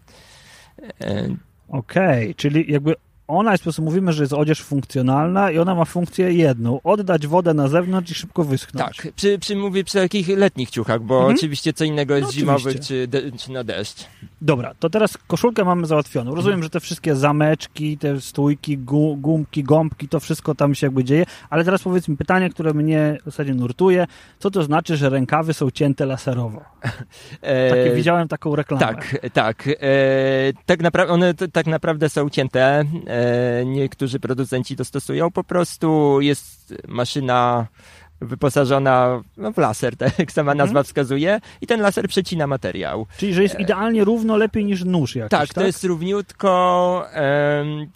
E, 1.02 1.36
Okej, 1.70 2.24
okay, 2.24 2.36
czyli 2.36 2.72
jakby 2.72 2.96
ona 3.30 3.52
jest 3.52 3.64
po 3.64 3.66
prostu, 3.66 3.82
mówimy, 3.82 4.14
że 4.14 4.24
jest 4.24 4.34
odzież 4.34 4.62
funkcjonalna 4.62 5.52
i 5.52 5.60
ona 5.60 5.76
ma 5.76 5.86
funkcję 5.86 6.34
jedną, 6.34 6.82
oddać 6.84 7.28
wodę 7.28 7.54
na 7.54 7.68
zewnątrz 7.68 8.12
i 8.12 8.16
szybko 8.16 8.44
wyschnąć. 8.44 8.98
Tak, 8.98 9.14
przy, 9.14 9.40
przy 9.40 9.56
mówię 9.56 9.84
przy 9.84 9.98
takich 9.98 10.28
letnich 10.28 10.70
ciuchach, 10.70 11.02
bo 11.02 11.16
mhm. 11.16 11.36
oczywiście 11.36 11.74
co 11.74 11.84
innego 11.84 12.16
jest 12.16 12.28
no, 12.28 12.32
zimowy 12.32 12.80
czy, 12.80 13.08
de, 13.08 13.32
czy 13.32 13.52
na 13.52 13.64
deszcz. 13.64 14.06
Dobra, 14.42 14.74
to 14.80 14.90
teraz 14.90 15.18
koszulkę 15.28 15.66
mamy 15.66 15.88
załatwioną. 15.88 16.36
Rozumiem, 16.36 16.54
mhm. 16.54 16.64
że 16.64 16.70
te 16.70 16.80
wszystkie 16.80 17.16
zameczki, 17.16 17.98
te 17.98 18.22
stójki, 18.22 18.78
gu, 18.78 19.18
gumki, 19.18 19.64
gąbki, 19.64 20.08
to 20.08 20.20
wszystko 20.20 20.56
tam 20.56 20.76
się 20.76 20.88
jakby 20.88 21.04
dzieje, 21.04 21.26
ale 21.50 21.64
teraz 21.64 21.84
powiedz 21.84 22.08
mi 22.08 22.18
pytanie, 22.18 22.50
które 22.50 22.74
mnie 22.74 23.18
w 23.22 23.26
zasadzie 23.26 23.54
nurtuje. 23.54 24.08
Co 24.40 24.52
to 24.52 24.64
znaczy, 24.64 24.98
że 24.98 25.10
rękawy 25.10 25.54
są 25.54 25.72
cięte 25.72 26.06
laserowo? 26.06 26.62
E, 27.42 27.70
Takie, 27.70 27.96
widziałem 27.96 28.28
taką 28.28 28.56
reklamę. 28.56 28.86
Tak, 28.86 29.18
tak. 29.34 29.68
E, 29.68 29.74
tak 30.66 30.82
naprawdę, 30.82 31.14
one 31.14 31.34
tak 31.34 31.68
naprawdę 31.68 32.10
są 32.10 32.30
cięte. 32.30 32.84
E, 33.08 33.19
niektórzy 33.66 34.20
producenci 34.20 34.76
to 34.76 34.86
stosują. 34.86 35.32
Po 35.32 35.44
prostu 35.44 36.22
jest 36.22 36.74
maszyna 36.88 37.68
wyposażona 38.22 39.24
no, 39.38 39.52
w 39.52 39.58
laser, 39.58 39.98
tak 39.98 40.20
jak 40.20 40.32
sama 40.32 40.56
nazwa 40.56 40.84
wskazuje, 40.84 41.42
i 41.62 41.68
ten 41.68 41.82
laser 41.82 42.08
przecina 42.08 42.48
materiał. 42.48 43.06
Czyli, 43.18 43.34
że 43.34 43.44
jest 43.44 43.60
idealnie 43.60 44.04
równo 44.04 44.38
lepiej 44.38 44.66
niż 44.66 44.84
nóż 44.84 45.16
jakiś, 45.16 45.32
Tak, 45.32 45.48
tak? 45.48 45.54
to 45.54 45.66
jest 45.66 45.84
równiutko, 45.84 47.06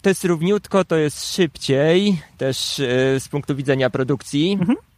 to 0.02 0.08
jest 0.08 0.24
równiutko, 0.24 0.84
to 0.84 0.96
jest 0.96 1.34
szybciej, 1.34 2.22
też 2.38 2.80
e, 2.80 3.20
z 3.20 3.28
punktu 3.28 3.56
widzenia 3.56 3.90
produkcji. 3.90 4.58
E, 4.62 4.93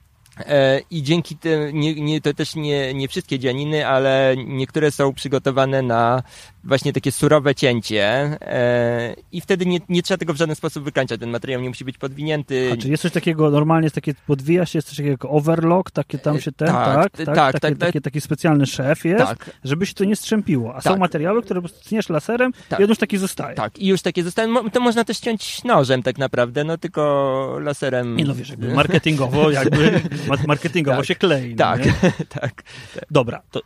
I 0.90 1.02
dzięki 1.02 1.36
tym, 1.36 1.80
nie, 1.80 1.94
nie, 1.94 2.20
to 2.20 2.34
też 2.34 2.54
nie, 2.56 2.94
nie 2.94 3.08
wszystkie 3.08 3.38
dzianiny, 3.38 3.86
ale 3.86 4.34
niektóre 4.46 4.90
są 4.90 5.12
przygotowane 5.12 5.82
na 5.82 6.22
właśnie 6.64 6.92
takie 6.92 7.12
surowe 7.12 7.54
cięcie 7.54 8.04
e, 8.40 9.14
i 9.32 9.40
wtedy 9.40 9.66
nie, 9.66 9.78
nie 9.88 10.02
trzeba 10.02 10.18
tego 10.18 10.34
w 10.34 10.36
żaden 10.36 10.54
sposób 10.56 10.84
wykańczać. 10.84 11.20
Ten 11.20 11.30
materiał 11.30 11.60
nie 11.60 11.68
musi 11.68 11.84
być 11.84 11.98
podwinięty. 11.98 12.70
A 12.72 12.76
czy 12.76 12.88
jest 12.88 13.02
coś 13.02 13.12
takiego, 13.12 13.50
normalnie 13.50 13.86
jest 13.86 13.94
takie, 13.94 14.14
podwija 14.26 14.66
się, 14.66 14.78
jest 14.78 14.88
coś 14.88 14.96
takiego 14.96 15.10
jak 15.12 15.24
overlock, 15.24 15.90
takie 15.90 16.18
tam 16.18 16.40
się 16.40 16.52
ten, 16.52 16.68
tak, 16.68 16.94
tak? 17.12 17.26
tak, 17.26 17.36
tak, 17.36 17.60
takie, 17.60 17.76
tak, 17.76 17.92
tak. 17.92 18.02
Taki 18.02 18.20
specjalny 18.20 18.66
szef 18.66 19.04
jest, 19.04 19.24
Tak. 19.24 19.50
żeby 19.64 19.86
się 19.86 19.94
to 19.94 20.04
nie 20.04 20.16
strzępiło. 20.16 20.74
A 20.76 20.80
są 20.80 20.96
materiały, 20.96 21.42
które 21.42 21.62
po 21.62 21.68
prostu 21.68 21.88
tniesz 21.88 22.08
laserem 22.08 22.52
i 22.78 22.82
on 22.82 22.88
już 22.88 22.98
taki 22.98 23.18
zostaje. 23.18 23.54
Tak, 23.56 23.78
i 23.78 23.86
już 23.86 24.02
takie 24.02 24.22
zostały. 24.22 24.48
Mo- 24.48 24.70
To 24.70 24.80
można 24.80 25.04
też 25.04 25.18
ciąć 25.18 25.64
nożem 25.64 26.02
tak 26.02 26.18
naprawdę, 26.18 26.64
no 26.64 26.78
tylko 26.78 27.58
laserem. 27.60 28.16
Nie 28.16 28.24
no 28.24 28.34
wiesz, 28.34 28.48
jakby 28.48 28.74
marketingowo, 28.74 29.50
jakby 29.50 30.00
marketingowo 30.46 30.96
Tak. 30.96 31.06
się 31.06 31.14
klei. 31.14 31.50
no 31.50 31.56
Tak, 31.56 31.86
nie? 31.86 31.92
tak. 32.40 32.62
Dobra, 33.10 33.42
to 33.50 33.60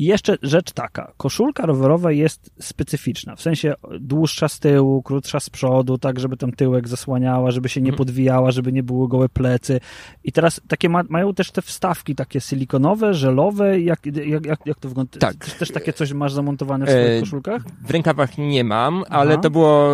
i 0.00 0.04
jeszcze 0.04 0.36
rzecz 0.42 0.72
taka. 0.72 1.12
Koszulka 1.16 1.66
rowerowa 1.66 2.12
jest 2.12 2.50
specyficzna. 2.60 3.36
W 3.36 3.40
sensie 3.42 3.74
dłuższa 4.00 4.48
z 4.48 4.58
tyłu, 4.58 5.02
krótsza 5.02 5.40
z 5.40 5.50
przodu, 5.50 5.98
tak 5.98 6.20
żeby 6.20 6.36
tam 6.36 6.52
tyłek 6.52 6.88
zasłaniała, 6.88 7.50
żeby 7.50 7.68
się 7.68 7.80
nie 7.80 7.88
Mhm. 7.90 7.98
podwijała, 7.98 8.50
żeby 8.50 8.72
nie 8.72 8.82
były 8.82 9.08
gołe 9.08 9.28
plecy. 9.28 9.80
I 10.24 10.32
teraz 10.32 10.60
takie 10.68 10.88
ma, 10.88 11.02
mają 11.08 11.34
też 11.34 11.50
te 11.50 11.62
wstawki 11.62 12.14
takie 12.14 12.40
silikonowe, 12.40 13.14
żelowe. 13.14 13.80
Jak, 13.80 14.06
jak, 14.06 14.46
jak, 14.46 14.66
jak 14.66 14.78
to 14.80 14.88
wygląda? 14.88 15.18
Tak. 15.18 15.34
Też, 15.36 15.54
też 15.54 15.70
takie 15.70 15.92
coś 15.92 16.12
masz 16.12 16.32
zamontowane 16.32 16.86
w 16.86 16.90
swoich 16.90 17.06
E, 17.06 17.20
koszulkach? 17.20 17.62
W 17.86 17.90
rękawach 17.90 18.38
nie 18.38 18.64
mam, 18.64 19.04
ale 19.08 19.32
Aha. 19.32 19.42
to 19.42 19.50
było. 19.50 19.92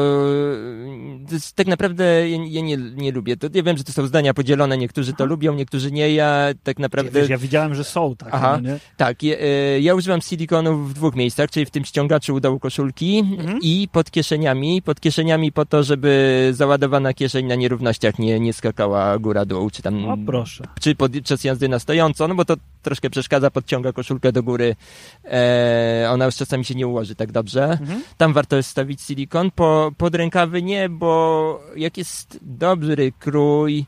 To 1.30 1.36
tak 1.54 1.66
naprawdę 1.66 2.30
ja, 2.30 2.38
ja 2.48 2.60
nie, 2.60 2.76
nie 2.76 3.12
lubię. 3.12 3.36
To, 3.36 3.48
ja 3.54 3.62
wiem, 3.62 3.76
że 3.76 3.84
to 3.84 3.92
są 3.92 4.06
zdania 4.06 4.34
podzielone. 4.34 4.78
Niektórzy 4.78 5.12
to 5.12 5.26
lubią, 5.26 5.54
niektórzy 5.54 5.92
nie. 5.92 6.14
Ja 6.14 6.46
tak 6.62 6.78
naprawdę. 6.78 7.20
Wiesz, 7.20 7.28
ja 7.28 7.38
widziałem, 7.38 7.74
że 7.74 7.84
są 7.84 8.16
takie, 8.16 8.32
Aha. 8.32 8.58
no 8.62 8.70
nie? 8.70 8.78
Tak, 8.96 9.16
e, 9.24 9.80
ja 9.80 9.94
używam 9.96 10.20
silikonu 10.20 10.76
w 10.78 10.94
dwóch 10.94 11.14
miejscach, 11.16 11.50
czyli 11.50 11.66
w 11.66 11.70
tym 11.70 11.84
ściągaczu 11.84 12.34
u 12.34 12.40
dołu 12.40 12.58
koszulki 12.60 13.18
Mhm. 13.18 13.58
i 13.62 13.88
pod 13.92 14.10
kieszeniami. 14.10 14.82
Pod 14.82 15.00
kieszeniami 15.00 15.52
po 15.52 15.66
to, 15.66 15.82
żeby 15.82 16.50
załadowana 16.54 17.14
kieszeń 17.14 17.46
na 17.46 17.54
nierównościach 17.54 18.18
nie, 18.18 18.40
nie 18.40 18.52
skakała 18.52 19.18
góra-dół, 19.18 19.70
czy 19.70 19.82
tam 19.82 20.08
O 20.08 20.16
proszę. 20.26 20.64
czy 20.80 20.94
podczas 20.94 21.44
jazdy 21.44 21.68
na 21.68 21.78
stojąco, 21.78 22.28
no 22.28 22.34
bo 22.34 22.44
to 22.44 22.54
troszkę 22.82 23.10
przeszkadza, 23.10 23.50
podciąga 23.50 23.92
koszulkę 23.92 24.32
do 24.32 24.42
góry. 24.42 24.76
E, 25.24 26.08
ona 26.10 26.24
już 26.24 26.36
czasami 26.36 26.64
się 26.64 26.74
nie 26.74 26.86
ułoży 26.86 27.14
tak 27.14 27.32
dobrze. 27.32 27.64
Mhm. 27.64 28.02
Tam 28.16 28.32
warto 28.32 28.56
jest 28.56 28.68
stawić 28.68 29.02
silikon. 29.02 29.50
Po, 29.50 29.90
pod 29.98 30.14
rękawy 30.14 30.62
nie, 30.62 30.88
bo 30.88 31.60
jak 31.76 31.96
jest 31.98 32.38
dobry 32.42 33.12
krój 33.18 33.86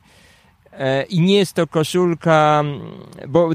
e, 0.73 1.03
i 1.03 1.21
nie 1.21 1.35
jest 1.37 1.53
to 1.53 1.67
koszulka, 1.67 2.65
bo 3.29 3.51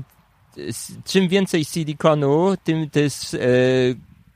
czym 1.05 1.27
więcej 1.27 1.65
silikonu, 1.65 2.53
tym 2.63 2.89
to 2.89 2.99
jest 2.99 3.33
e, 3.33 3.37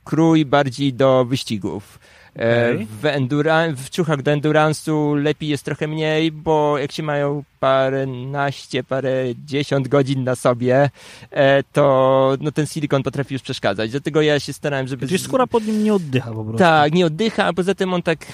krój 0.04 0.44
bardziej 0.44 0.92
do 0.94 1.24
wyścigów. 1.24 1.98
E, 2.38 2.70
Okej. 2.74 2.86
W, 2.86 3.02
endura- 3.02 3.72
w 3.76 3.88
ciuchach 3.88 4.22
do 4.22 4.30
endurance'u 4.30 5.22
lepiej 5.22 5.48
jest 5.48 5.64
trochę 5.64 5.88
mniej, 5.88 6.32
bo 6.32 6.78
jak 6.78 6.92
się 6.92 7.02
mają 7.02 7.44
paręnaście, 7.60 8.84
parę 8.84 9.24
dziesiąt 9.46 9.88
godzin 9.88 10.24
na 10.24 10.36
sobie, 10.36 10.90
e, 11.30 11.62
to 11.62 12.36
no, 12.40 12.52
ten 12.52 12.66
silikon 12.66 13.02
potrafi 13.02 13.34
już 13.34 13.42
przeszkadzać. 13.42 13.90
Dlatego 13.90 14.22
ja 14.22 14.40
się 14.40 14.52
starałem, 14.52 14.88
żeby... 14.88 15.06
Czyli 15.06 15.18
skóra 15.18 15.46
pod 15.46 15.66
nim 15.66 15.84
nie 15.84 15.94
oddycha 15.94 16.30
po 16.32 16.44
prostu. 16.44 16.58
tak, 16.58 16.92
nie 16.92 17.06
oddycha, 17.06 17.44
a 17.44 17.52
poza 17.52 17.74
tym 17.74 17.94
on 17.94 18.02
tak 18.02 18.26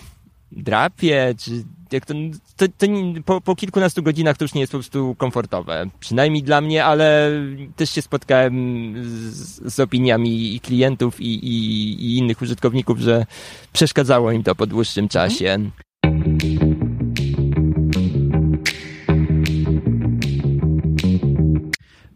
drapie, 0.57 1.35
czy 1.39 1.65
jak 1.93 2.07
to, 2.07 2.15
to, 2.57 2.67
to 2.69 2.87
po, 3.25 3.41
po 3.41 3.57
kilkunastu 3.57 4.03
godzinach 4.03 4.37
to 4.37 4.45
już 4.45 4.55
nie 4.55 4.61
jest 4.61 4.73
po 4.73 4.79
prostu 4.79 5.15
komfortowe. 5.19 5.87
Przynajmniej 6.01 6.43
dla 6.43 6.61
mnie, 6.61 6.85
ale 6.85 7.31
też 7.77 7.91
się 7.91 8.03
spotkałem 8.03 8.55
z, 9.05 9.75
z 9.75 9.81
opiniami 9.81 10.55
i 10.55 10.61
klientów 10.61 11.21
i, 11.21 11.35
i, 11.47 12.05
i 12.05 12.19
innych 12.19 12.43
użytkowników, 12.43 12.99
że 12.99 13.27
przeszkadzało 13.73 14.33
im 14.33 14.43
to 14.43 14.55
po 14.55 14.67
dłuższym 14.67 15.09
czasie. 15.09 15.59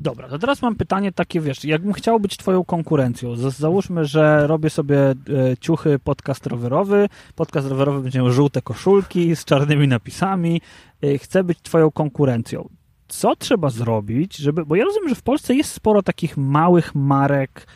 Dobra, 0.08 0.28
to 0.28 0.38
teraz 0.38 0.62
mam 0.62 0.76
pytanie 0.76 1.12
takie, 1.12 1.40
wiesz, 1.40 1.64
jakbym 1.64 1.92
chciał 1.92 2.20
być 2.20 2.36
twoją 2.36 2.64
konkurencją, 2.64 3.36
załóżmy, 3.36 4.04
że 4.04 4.46
robię 4.46 4.70
sobie 4.70 4.98
e, 5.00 5.14
ciuchy 5.60 5.98
podcast 5.98 6.46
rowerowy, 6.46 7.08
podcast 7.34 7.68
rowerowy 7.68 8.02
będzie 8.02 8.30
żółte 8.30 8.62
koszulki 8.62 9.36
z 9.36 9.44
czarnymi 9.44 9.88
napisami, 9.88 10.60
e, 11.02 11.18
chcę 11.18 11.44
być 11.44 11.58
twoją 11.62 11.90
konkurencją. 11.90 12.68
Co 13.08 13.36
trzeba 13.36 13.70
zrobić, 13.70 14.36
żeby, 14.36 14.66
bo 14.66 14.76
ja 14.76 14.84
rozumiem, 14.84 15.08
że 15.08 15.14
w 15.14 15.22
Polsce 15.22 15.54
jest 15.54 15.72
sporo 15.72 16.02
takich 16.02 16.36
małych 16.36 16.94
marek 16.94 17.66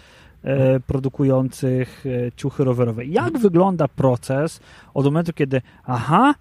e, 0.42 0.80
produkujących 0.80 2.04
e, 2.06 2.32
ciuchy 2.32 2.64
rowerowe. 2.64 3.04
Jak 3.04 3.38
wygląda 3.38 3.88
proces 3.88 4.60
od 4.94 5.04
momentu, 5.04 5.32
kiedy 5.32 5.62
aha, 5.84 6.34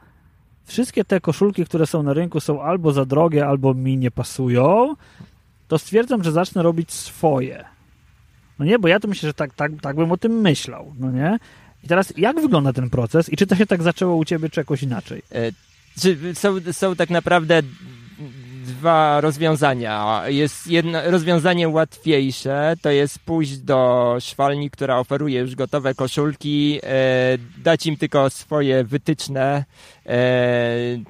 wszystkie 0.63 1.05
te 1.05 1.21
koszulki, 1.21 1.65
które 1.65 1.87
są 1.87 2.03
na 2.03 2.13
rynku 2.13 2.39
są 2.39 2.61
albo 2.61 2.91
za 2.91 3.05
drogie, 3.05 3.47
albo 3.47 3.73
mi 3.73 3.97
nie 3.97 4.11
pasują, 4.11 4.95
to 5.71 5.79
stwierdzam, 5.79 6.23
że 6.23 6.31
zacznę 6.31 6.63
robić 6.63 6.91
swoje. 6.91 7.65
No 8.59 8.65
nie, 8.65 8.79
bo 8.79 8.87
ja 8.87 8.99
to 8.99 9.07
myślę, 9.07 9.29
że 9.29 9.33
tak, 9.33 9.53
tak, 9.53 9.71
tak 9.81 9.95
bym 9.95 10.11
o 10.11 10.17
tym 10.17 10.31
myślał, 10.31 10.93
no 10.99 11.11
nie? 11.11 11.39
I 11.83 11.87
teraz 11.87 12.13
jak 12.17 12.41
wygląda 12.41 12.73
ten 12.73 12.89
proces 12.89 13.29
i 13.33 13.37
czy 13.37 13.47
to 13.47 13.55
się 13.55 13.65
tak 13.65 13.83
zaczęło 13.83 14.15
u 14.15 14.25
ciebie, 14.25 14.49
czy 14.49 14.59
jakoś 14.59 14.83
inaczej? 14.83 15.21
E, 15.31 15.51
Czy 15.99 16.35
są, 16.35 16.55
są 16.71 16.95
tak 16.95 17.09
naprawdę 17.09 17.61
dwa 18.65 19.21
rozwiązania. 19.21 20.23
Jest 20.27 20.67
jedno 20.67 21.11
rozwiązanie 21.11 21.69
łatwiejsze, 21.69 22.73
to 22.81 22.89
jest 22.89 23.19
pójść 23.19 23.57
do 23.57 24.17
szwalni, 24.19 24.69
która 24.69 24.97
oferuje 24.99 25.39
już 25.39 25.55
gotowe 25.55 25.95
koszulki, 25.95 26.79
e, 26.83 27.37
dać 27.57 27.85
im 27.85 27.97
tylko 27.97 28.29
swoje 28.29 28.83
wytyczne 28.83 29.65
e, 30.05 30.19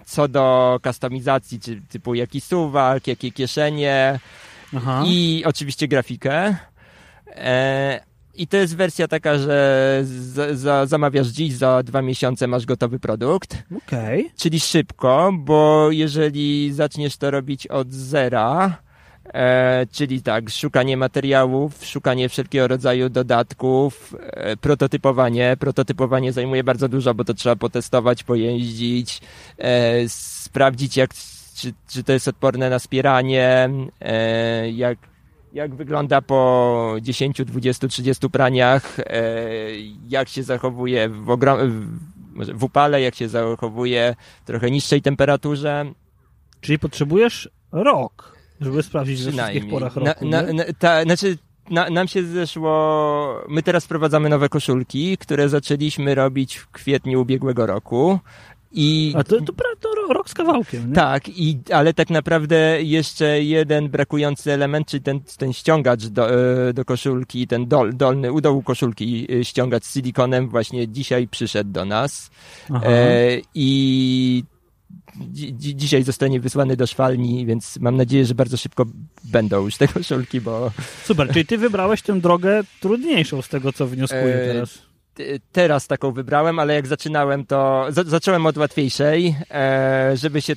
co 0.06 0.27
do 0.27 0.80
kustomizacji, 0.84 1.60
czy 1.60 1.82
typu 1.89 2.15
jaki 2.15 2.41
suwak, 2.41 3.08
jakie 3.08 3.32
kieszenie, 3.32 4.20
Aha. 4.78 5.04
i 5.08 5.44
oczywiście 5.46 5.88
grafikę. 5.88 6.56
E, 7.28 8.00
I 8.36 8.48
to 8.48 8.58
jest 8.58 8.75
wersja 8.75 9.08
taka, 9.08 9.38
że 9.38 10.00
za, 10.06 10.56
za, 10.56 10.86
zamawiasz 10.86 11.28
dziś, 11.28 11.54
za 11.54 11.84
dwa 11.84 12.01
miesiące 12.01 12.48
masz 12.48 12.66
gotowy 12.66 13.00
produkt, 13.00 13.63
Okej. 13.88 14.32
czyli 14.38 14.60
szybko, 14.60 15.32
bo 15.34 15.92
jeżeli 15.92 16.74
zaczniesz 16.74 17.18
to 17.18 17.32
robić 17.32 17.68
od 17.68 17.94
zera, 17.94 18.78
e, 19.34 19.86
czyli 19.92 20.22
tak, 20.22 20.50
szukanie 20.50 20.98
materiałów, 20.98 21.86
szukanie 21.86 22.30
wszelkiego 22.30 22.68
rodzaju 22.68 23.10
dodatków, 23.10 24.16
e, 24.20 24.58
prototypowanie. 24.58 25.58
Prototypowanie 25.60 26.34
zajmuje 26.34 26.63
bardzo 26.63 26.90
dużo, 26.90 27.13
bo 27.13 27.24
to 27.24 27.34
trzeba 27.34 27.56
potestować, 27.56 28.24
pojeździć, 28.24 29.22
e, 29.58 30.10
sprawdzić 30.10 30.98
jak, 30.98 31.10
czy, 31.62 31.74
czy 31.89 32.03
to 32.03 32.13
jest 32.13 32.27
odporne 32.27 32.70
na 32.70 32.80
spieranie, 32.80 33.70
e, 34.01 34.72
jak, 34.72 34.98
jak 35.53 35.75
wygląda 35.75 36.22
po 36.22 36.96
10, 37.01 37.46
20, 37.46 37.88
30 37.88 38.30
praniach, 38.30 39.00
e, 39.00 39.24
jak 40.10 40.30
się 40.30 40.44
zachowuje 40.44 41.10
w, 41.10 41.25
ogrom- 41.25 41.70
w, 42.36 42.60
w 42.60 42.63
upale, 42.63 43.01
jak 43.01 43.15
się 43.15 43.30
zachowuje 43.30 44.15
w 44.44 44.48
trochę 44.48 44.72
niższej 44.72 45.01
temperaturze. 45.01 45.86
Czyli 46.62 46.80
potrzebujesz 46.80 47.50
rok, 47.72 48.38
żeby 48.62 48.84
sprawdzić 48.84 49.24
we 49.24 49.32
wszystkich 49.32 49.70
porach 49.70 49.96
Na, 49.96 50.01
roku. 50.13 50.25
na, 50.25 50.41
nie? 50.41 50.53
na, 50.53 50.63
ta, 50.80 51.03
znaczy, 51.03 51.38
na, 51.70 51.89
nam 51.89 52.08
się 52.08 52.24
zeszło. 52.24 53.44
My 53.50 53.63
teraz 53.63 53.86
wprowadzamy 53.86 54.30
nowe 54.30 54.50
koszulki, 54.50 55.18
które 55.18 55.50
zaczęliśmy 55.50 56.15
robić 56.15 56.56
w 56.58 56.72
kwietniu 56.72 57.22
ubiegłego 57.22 57.65
roku. 57.65 58.20
I 58.74 59.13
A 59.18 59.24
to, 59.24 59.42
to, 59.42 59.54
to 59.80 59.90
ro- 59.96 60.13
rok 60.13 60.30
z 60.30 60.34
kawałkiem, 60.34 60.90
nie? 60.90 60.96
tak, 60.96 61.30
i, 61.30 61.60
ale 61.74 61.94
tak 61.94 62.10
naprawdę 62.10 62.84
jeszcze 62.84 63.44
jeden 63.44 63.90
brakujący 63.90 64.51
element, 64.51 64.88
czyli 64.88 65.04
ten, 65.04 65.20
ten 65.38 65.54
ściągacz 65.54 66.06
do, 66.06 66.32
e, 66.70 66.74
do 66.74 66.86
koszulki, 66.86 67.48
ten 67.48 67.68
dol, 67.68 67.94
dolny 67.98 68.32
u 68.32 68.42
dołu 68.42 68.63
koszulki 68.63 69.28
e, 69.40 69.46
ściągacz 69.46 69.84
z 69.86 69.94
silikonem 69.94 70.50
właśnie 70.50 70.88
dzisiaj 70.88 71.28
przyszedł 71.28 71.72
do 71.72 71.86
nas. 71.86 72.30
E, 72.84 73.38
I 73.56 74.44
dzi- 75.32 75.54
dzi- 75.54 75.75
dzisiaj 75.75 76.04
zostanie 76.04 76.40
wysłany 76.40 76.75
do 76.78 76.88
szwalni, 76.88 77.46
więc 77.46 77.80
mam 77.80 77.96
nadzieję, 77.98 78.25
że 78.25 78.36
bardzo 78.36 78.58
szybko 78.58 78.86
będą 79.24 79.63
już 79.66 79.78
te 79.78 79.88
koszulki, 79.88 80.42
bo 80.42 80.72
Super, 81.06 81.30
czyli 81.34 81.46
ty 81.46 81.58
wybrałeś 81.58 82.01
tę 82.01 82.20
drogę 82.20 82.62
trudniejszą 82.80 83.42
z 83.42 83.48
tego, 83.50 83.74
co 83.74 83.88
wnioskuję 83.88 84.36
E, 84.36 84.54
teraz. 84.54 84.91
T- 85.13 85.24
teraz 85.51 85.88
taką 85.88 86.12
wybrałem, 86.12 86.60
ale 86.60 86.74
jak 86.74 86.88
zaczynałem, 86.88 87.46
to 87.46 87.86
za- 87.89 88.03
zacząłem 88.03 88.46
od 88.46 88.58
łatwiejszej, 88.58 89.36
e, 89.51 90.12
żeby 90.18 90.41
się 90.41 90.53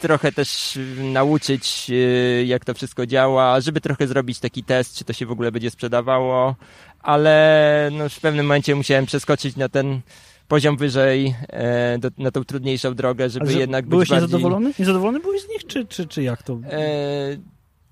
trochę 0.00 0.32
też 0.32 0.78
nauczyć, 1.12 1.86
y, 1.90 2.44
jak 2.46 2.64
to 2.64 2.74
wszystko 2.74 3.06
działa, 3.06 3.60
żeby 3.60 3.80
trochę 3.80 4.06
zrobić 4.06 4.40
taki 4.40 4.64
test, 4.64 4.96
czy 4.98 5.04
to 5.04 5.12
się 5.12 5.26
w 5.26 5.30
ogóle 5.30 5.52
będzie 5.52 5.70
sprzedawało, 5.70 6.56
ale 7.02 7.88
no, 7.92 8.08
w 8.08 8.20
pewnym 8.20 8.46
momencie 8.46 8.74
musiałem 8.74 9.06
przeskoczyć 9.06 9.56
na 9.56 9.68
ten 9.68 10.00
poziom 10.48 10.76
wyżej, 10.76 11.34
e, 11.48 11.98
do, 11.98 12.08
na 12.18 12.30
tą 12.30 12.44
trudniejszą 12.44 12.94
drogę, 12.94 13.30
żeby 13.30 13.50
że 13.50 13.58
jednak 13.58 13.86
byłeś 13.86 14.08
być 14.08 14.10
bardziej... 14.10 14.26
niezadowolony? 14.26 14.72
Niezadowolony 14.78 15.20
byłeś 15.20 15.42
z 15.42 15.48
nich, 15.48 15.66
czy, 15.66 15.86
czy, 15.86 16.06
czy 16.06 16.22
jak 16.22 16.42
to? 16.42 16.58
E, 16.70 17.36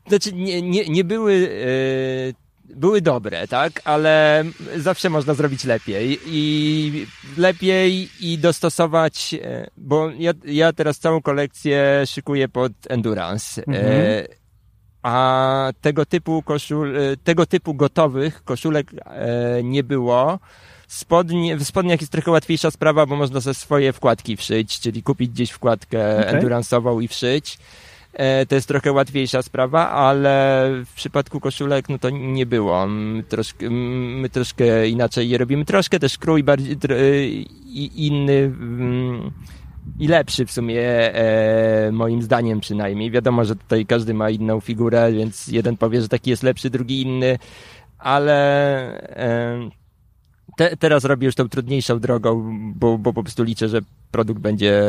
znaczy, 0.09 0.33
nie, 0.33 0.63
nie, 0.63 0.85
nie 0.89 1.05
były... 1.05 1.51
E, 2.35 2.48
były 2.77 3.01
dobre, 3.01 3.49
tak, 3.49 3.83
ale 3.85 4.45
zawsze 4.77 5.11
można 5.11 5.35
zrobić 5.35 5.65
lepiej 5.65 6.19
i 6.27 7.07
lepiej 7.37 8.09
i 8.21 8.39
dostosować, 8.39 9.35
e, 9.43 9.71
bo 9.77 10.11
ja, 10.19 10.33
ja 10.45 10.73
teraz 10.73 10.99
całą 10.99 11.23
kolekcję 11.23 12.03
szykuję 12.07 12.49
pod 12.49 12.73
endurance. 12.89 13.63
Mhm. 13.67 13.87
E, 13.87 14.27
a 15.03 15.73
tego 15.81 16.07
typu 16.07 16.43
koszul, 16.43 16.97
e, 16.97 17.17
tego 17.17 17.47
typu 17.47 17.75
gotowych 17.75 18.45
koszulek 18.45 18.91
nie 19.63 19.83
było. 19.83 20.39
Spodnie, 20.89 21.57
w 21.57 21.65
spodniach 21.65 22.01
jest 22.01 22.13
trochę 22.13 22.31
łatwiejsza 22.31 22.71
sprawa, 22.71 23.07
bo 23.07 23.17
można 23.17 23.41
ze 23.41 23.55
swoje 23.55 23.93
wkładki 23.93 24.37
wszyć, 24.37 24.81
czyli 24.81 25.03
kupić 25.03 25.31
gdzieś 25.31 25.51
wkładkę 25.51 26.19
Okej. 26.19 26.41
endurance'ową 26.41 27.03
i 27.03 27.09
wszyć. 27.09 27.59
E, 28.13 28.47
To 28.47 28.55
jest 28.55 28.69
trochę 28.69 28.93
łatwiejsza 28.93 29.43
sprawa, 29.43 29.91
ale 29.91 30.69
w 30.87 30.95
przypadku 30.95 31.41
koszulek 31.41 31.89
no 31.89 31.99
to 31.99 32.11
nie 32.11 32.47
było. 32.47 32.87
My 32.87 33.23
troszkę, 33.23 33.71
my 33.71 34.29
troszkę 34.29 34.89
inaczej 34.89 35.29
je 35.29 35.39
robimy. 35.39 35.65
Troszkę 35.65 35.99
też 35.99 36.19
krój 36.19 36.43
bardziej 36.43 36.73
e, 36.91 37.25
i- 37.27 38.07
inny 38.07 38.33
mm, 38.33 39.31
i 39.99 40.09
lepszy 40.09 40.47
w 40.47 40.53
sumie, 40.53 40.81
e, 41.15 41.91
moim 41.93 42.23
zdaniem 42.23 42.61
przynajmniej. 42.61 43.11
Wiadomo, 43.11 43.45
że 43.45 43.57
tutaj 43.57 43.87
każdy 43.87 44.15
ma 44.15 44.31
inną 44.31 44.61
figurę, 44.61 45.13
więc 45.13 45.49
jeden 45.49 45.77
powie, 45.77 46.03
że 46.03 46.09
taki 46.09 46.31
jest 46.31 46.43
lepszy, 46.43 46.71
drugi 46.71 47.03
inny, 47.03 47.39
ale 47.99 48.37
e, 49.17 49.71
te, 50.59 50.77
teraz 50.77 51.05
robię 51.05 51.27
już 51.27 51.35
tą 51.35 51.49
trudniejszą 51.49 52.01
drogą, 52.01 52.57
bo, 52.75 52.99
bo 52.99 53.13
po 53.13 53.23
prostu 53.23 53.43
liczę, 53.43 53.69
że 53.69 53.81
produkt 54.11 54.41
będzie, 54.41 54.83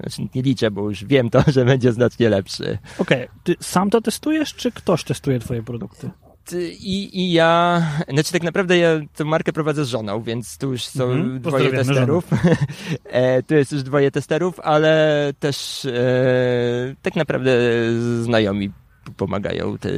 znaczy 0.00 0.28
nie 0.34 0.42
liczę, 0.42 0.70
bo 0.70 0.88
już 0.88 1.04
wiem 1.04 1.30
to, 1.30 1.42
że 1.54 1.64
będzie 1.64 1.92
znacznie 1.92 2.28
lepszy. 2.28 2.78
Okej, 2.98 3.28
ty 3.44 3.54
sam 3.60 3.90
to 3.90 4.00
testujesz, 4.00 4.54
czy 4.54 4.72
ktoś 4.72 5.04
testuje 5.04 5.38
twoje 5.38 5.62
produkty? 5.62 6.10
Ty- 6.44 6.72
I, 6.72 7.20
I 7.20 7.32
ja, 7.32 7.82
znaczy 8.08 8.32
tak 8.32 8.42
naprawdę 8.42 8.78
ja 8.78 8.88
tę 9.14 9.24
markę 9.24 9.52
prowadzę 9.52 9.84
z 9.84 9.88
żoną, 9.88 10.22
więc 10.22 10.58
tu 10.58 10.72
już 10.72 10.84
są 10.84 11.04
Mhm, 11.10 11.40
dwoje 11.40 11.70
testerów. 11.70 12.24
e, 13.04 13.42
tu 13.42 13.54
jest 13.54 13.72
już 13.72 13.82
dwoje 13.82 14.10
testerów, 14.10 14.60
ale 14.60 15.32
też 15.40 15.84
e, 15.84 16.94
tak 17.02 17.16
naprawdę 17.16 17.58
znajomi 18.22 18.70
pomagają, 19.16 19.78
te, 19.78 19.88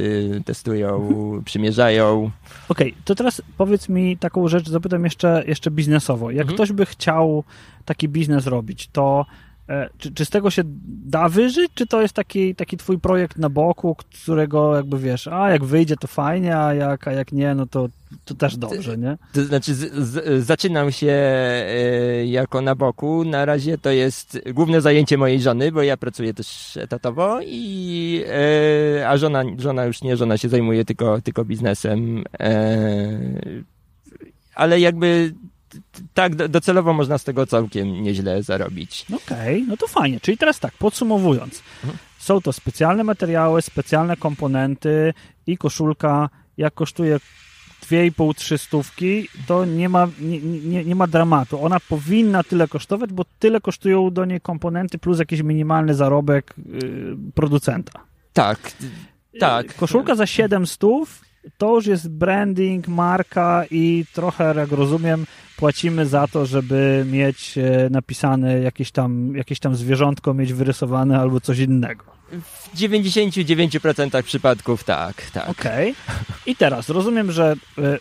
testują, 0.45 1.09
przymierzają. 1.45 2.31
Okej, 2.69 2.93
to 3.05 3.15
teraz 3.15 3.41
powiedz 3.57 3.89
mi 3.89 4.17
taką 4.17 4.47
rzecz, 4.47 4.69
zapytam 4.69 5.03
jeszcze, 5.03 5.43
jeszcze 5.47 5.71
biznesowo. 5.71 6.31
Jak 6.31 6.41
Mhm. 6.41 6.55
ktoś 6.55 6.71
by 6.71 6.85
chciał 6.85 7.43
taki 7.85 8.09
biznes 8.09 8.47
robić, 8.47 8.89
to 8.91 9.25
czy, 9.97 10.13
czy 10.13 10.25
z 10.25 10.29
tego 10.29 10.49
się 10.49 10.61
da 11.05 11.29
wyżyć, 11.29 11.71
czy 11.75 11.87
to 11.87 12.01
jest 12.01 12.13
taki, 12.13 12.55
taki 12.55 12.77
twój 12.77 12.99
projekt 12.99 13.37
na 13.37 13.49
boku, 13.49 13.95
którego 13.95 14.75
jakby 14.75 14.99
wiesz, 14.99 15.27
a 15.27 15.49
jak 15.49 15.63
wyjdzie 15.63 15.95
to 15.97 16.07
fajnie, 16.07 16.57
a 16.57 16.73
jak, 16.73 17.07
a 17.07 17.11
jak 17.11 17.31
nie, 17.31 17.55
no 17.55 17.65
to, 17.65 17.87
to 18.25 18.35
też 18.35 18.57
dobrze, 18.57 18.97
nie? 18.97 19.17
To 19.33 19.43
znaczy, 19.43 19.75
z, 19.75 19.93
z, 19.93 20.45
zaczynam 20.45 20.91
się 20.91 21.11
e, 21.11 22.25
jako 22.25 22.61
na 22.61 22.75
boku. 22.75 23.23
Na 23.25 23.45
razie 23.45 23.77
to 23.77 23.89
jest 23.91 24.39
główne 24.53 24.81
zajęcie 24.81 25.17
mojej 25.17 25.41
żony, 25.41 25.71
bo 25.71 25.83
ja 25.83 25.97
pracuję 25.97 26.33
też 26.33 26.77
etatowo 26.77 27.39
i 27.41 28.23
e, 28.97 29.09
a 29.09 29.17
żona, 29.17 29.43
żona 29.57 29.85
już 29.85 30.01
nie, 30.01 30.17
żona 30.17 30.37
się 30.37 30.49
zajmuje 30.49 30.85
tylko, 30.85 31.21
tylko 31.21 31.45
biznesem. 31.45 32.23
E, 32.39 33.19
ale 34.55 34.79
jakby 34.79 35.33
tak 36.13 36.35
do- 36.35 36.49
docelowo 36.49 36.93
można 36.93 37.17
z 37.17 37.23
tego 37.23 37.45
całkiem 37.45 38.03
nieźle 38.03 38.43
zarobić. 38.43 39.05
Okej, 39.15 39.65
no 39.67 39.77
to 39.77 39.87
fajnie. 39.87 40.19
Czyli 40.19 40.37
teraz 40.37 40.59
tak, 40.59 40.73
podsumowując. 40.73 41.63
Mhm. 41.83 41.97
Są 42.19 42.41
to 42.41 42.53
specjalne 42.53 43.03
materiały, 43.03 43.61
specjalne 43.61 44.17
komponenty 44.17 45.13
i 45.47 45.57
koszulka, 45.57 46.29
jak 46.57 46.73
kosztuje 46.73 47.19
2,5-3 47.89 48.57
stówki, 48.57 49.27
to 49.47 49.65
nie 49.65 49.89
ma, 49.89 50.07
nie, 50.19 50.39
nie, 50.39 50.85
nie 50.85 50.95
ma 50.95 51.07
dramatu. 51.07 51.65
Ona 51.65 51.79
powinna 51.79 52.43
tyle 52.43 52.67
kosztować, 52.67 53.13
bo 53.13 53.25
tyle 53.39 53.61
kosztują 53.61 54.11
do 54.11 54.25
niej 54.25 54.41
komponenty 54.41 54.97
plus 54.97 55.19
jakiś 55.19 55.41
minimalny 55.41 55.93
zarobek 55.95 56.53
yy, 56.57 57.17
producenta. 57.35 57.99
Tak, 58.33 58.71
tak. 59.39 59.75
Koszulka 59.75 60.15
za 60.15 60.25
7 60.25 60.67
stów 60.67 61.21
to 61.57 61.75
już 61.75 61.85
jest 61.85 62.09
branding, 62.09 62.87
marka 62.87 63.63
i 63.71 64.05
trochę, 64.13 64.53
jak 64.55 64.71
rozumiem, 64.71 65.25
płacimy 65.57 66.05
za 66.05 66.27
to, 66.27 66.45
żeby 66.45 67.05
mieć 67.11 67.57
e, 67.57 67.89
napisane 67.89 68.59
jakieś 68.59 68.91
tam, 68.91 69.35
jakieś 69.35 69.59
tam 69.59 69.75
zwierzątko, 69.75 70.33
mieć 70.33 70.53
wyrysowane 70.53 71.19
albo 71.19 71.41
coś 71.41 71.59
innego. 71.59 72.05
W 72.31 72.77
99% 72.77 74.23
przypadków 74.23 74.83
tak, 74.83 75.31
tak. 75.31 75.49
Okej. 75.49 75.95
I 76.45 76.55
teraz 76.55 76.89
rozumiem, 76.89 77.31
że 77.31 77.55
e, 77.77 77.97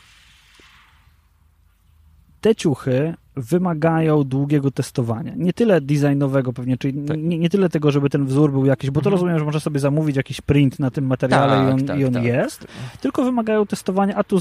te 2.41 2.55
ciuchy 2.55 3.15
wymagają 3.37 4.25
długiego 4.25 4.71
testowania. 4.71 5.33
Nie 5.37 5.53
tyle 5.53 5.81
designowego 5.81 6.53
pewnie, 6.53 6.77
czyli 6.77 7.03
Tak. 7.09 7.17
nie, 7.19 7.39
nie 7.39 7.51
tyle 7.51 7.69
tego, 7.69 7.91
żeby 7.91 8.11
ten 8.11 8.27
wzór 8.27 8.53
był 8.53 8.65
jakiś, 8.67 8.91
bo 8.91 9.01
to 9.01 9.11
Mhm. 9.11 9.13
rozumiem, 9.13 9.39
że 9.39 9.45
można 9.45 9.61
sobie 9.61 9.81
zamówić 9.81 10.17
jakiś 10.17 10.41
print 10.41 10.79
na 10.79 10.91
tym 10.91 11.07
materiale 11.07 11.55
i 11.63 11.65
Tak, 11.67 11.75
on, 11.75 11.87
tak, 11.87 11.99
i 12.01 12.05
on 12.05 12.13
tak. 12.15 12.25
jest, 12.25 12.67
tylko 13.01 13.25
wymagają 13.25 13.67
testowania, 13.67 14.15
a 14.15 14.25
tu, 14.25 14.39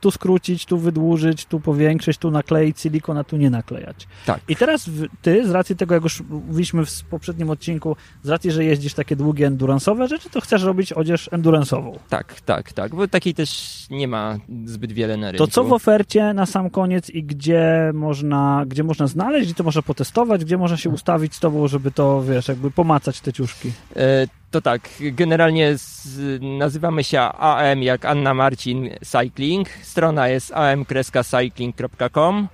tu 0.00 0.10
skrócić, 0.10 0.66
tu 0.66 0.78
wydłużyć, 0.78 1.44
tu 1.46 1.60
powiększyć, 1.60 2.18
tu 2.18 2.30
nakleić 2.30 2.80
silikon, 2.80 3.18
a 3.18 3.24
tu 3.24 3.36
nie 3.36 3.50
naklejać. 3.50 4.08
Tak. 4.26 4.40
I 4.48 4.56
teraz 4.56 4.90
ty, 5.22 5.46
z 5.48 5.50
racji 5.50 5.76
tego, 5.76 5.94
jak 5.94 6.02
już 6.04 6.20
mówiliśmy 6.20 6.86
w 6.86 7.02
poprzednim 7.10 7.50
odcinku, 7.50 7.96
z 8.22 8.28
racji, 8.28 8.50
że 8.50 8.64
jeździsz 8.64 8.94
takie 8.94 9.16
długie 9.16 9.50
endurance'owe 9.50 10.08
rzeczy, 10.08 10.30
to 10.30 10.40
chcesz 10.40 10.62
robić 10.62 10.92
odzież 10.92 11.28
endurance'ową. 11.32 11.98
Tak, 12.08 12.40
tak, 12.40 12.72
tak, 12.72 12.94
bo 12.94 13.08
takiej 13.08 13.34
też 13.34 13.50
nie 13.90 14.08
ma 14.08 14.36
zbyt 14.64 14.92
wiele 14.92 15.16
na 15.16 15.30
rynku. 15.30 15.46
To 15.46 15.52
co 15.52 15.64
w 15.64 15.72
ofercie 15.72 16.34
na 16.34 16.46
sam 16.46 16.70
koniec 16.70 17.10
i 17.10 17.24
gdzie 17.24 17.90
można, 17.94 18.29
gdzie 18.66 18.84
można 18.84 19.06
znaleźć, 19.06 19.46
gdzie 19.46 19.54
to 19.54 19.64
można 19.64 19.82
potestować, 19.82 20.44
gdzie 20.44 20.58
można 20.58 20.76
się 20.76 20.90
ustawić 20.90 21.34
z 21.34 21.40
tobą, 21.40 21.68
żeby 21.68 21.90
to, 21.90 22.22
wiesz, 22.22 22.48
jakby 22.48 22.70
pomacać 22.70 23.20
te 23.20 23.32
ciuszki. 23.32 23.72
E, 23.96 24.26
To 24.50 24.60
tak, 24.60 24.88
generalnie 25.00 25.78
z, 25.78 26.18
nazywamy 26.58 27.04
się 27.04 27.20
AM 27.20 27.82
jak 27.82 28.04
Anna 28.04 28.34
Marcin 28.34 28.90
Cycling. 29.04 29.68
Strona 29.82 30.28
jest 30.28 30.52
am-cycling.com. 30.54 32.48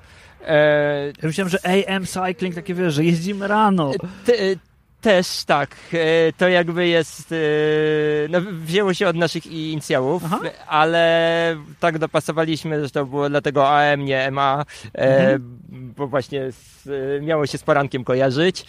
E, 0.47 1.07
Ja 1.23 1.29
myślałem, 1.29 1.49
że 1.51 1.59
AM 1.67 2.07
Cycling, 2.07 2.55
takie 2.55 2.75
wiesz, 2.75 2.95
że 2.95 3.05
jeździmy 3.05 3.49
rano. 3.49 3.91
te, 4.25 4.33
też 5.07 5.45
tak, 5.45 5.77
e, 5.93 6.33
to 6.33 6.49
jakby 6.49 6.89
jest, 6.89 7.33
e, 7.33 7.37
no 8.29 8.41
wzięło 8.53 8.95
się 8.95 9.09
od 9.09 9.17
naszych 9.17 9.47
inicjałów, 9.47 10.23
Aha. 10.27 10.41
ale 10.69 11.57
tak 11.81 11.99
dopasowaliśmy, 11.99 12.85
że 12.85 12.91
to 12.91 13.07
było 13.07 13.29
dlatego 13.29 13.69
AM, 13.71 14.05
nie 14.05 14.31
MA, 14.31 14.65
e, 14.95 15.19
Mhm. 15.19 15.59
bo 15.97 16.07
właśnie 16.07 16.53
z, 16.53 16.89
miało 17.23 17.47
się 17.47 17.59
z 17.59 17.63
porankiem 17.63 18.05
kojarzyć. 18.05 18.67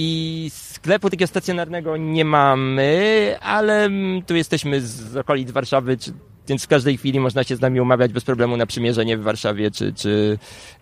I 0.00 0.50
sklepu 0.54 1.10
takiego 1.10 1.26
stacjonarnego 1.26 1.96
nie 1.96 2.24
mamy, 2.24 3.36
ale 3.40 3.90
tu 4.26 4.36
jesteśmy 4.36 4.80
z 4.80 5.16
okolic 5.16 5.50
Warszawy, 5.50 5.96
czy, 5.96 6.12
więc 6.48 6.64
w 6.64 6.68
każdej 6.68 6.96
chwili 6.96 7.20
można 7.20 7.44
się 7.44 7.56
z 7.56 7.60
nami 7.60 7.80
umawiać 7.80 8.12
bez 8.12 8.24
problemu 8.24 8.56
na 8.56 8.66
przymierzenie 8.66 9.16
w 9.16 9.22
Warszawie, 9.22 9.70
czy, 9.70 9.92
czy 9.92 10.38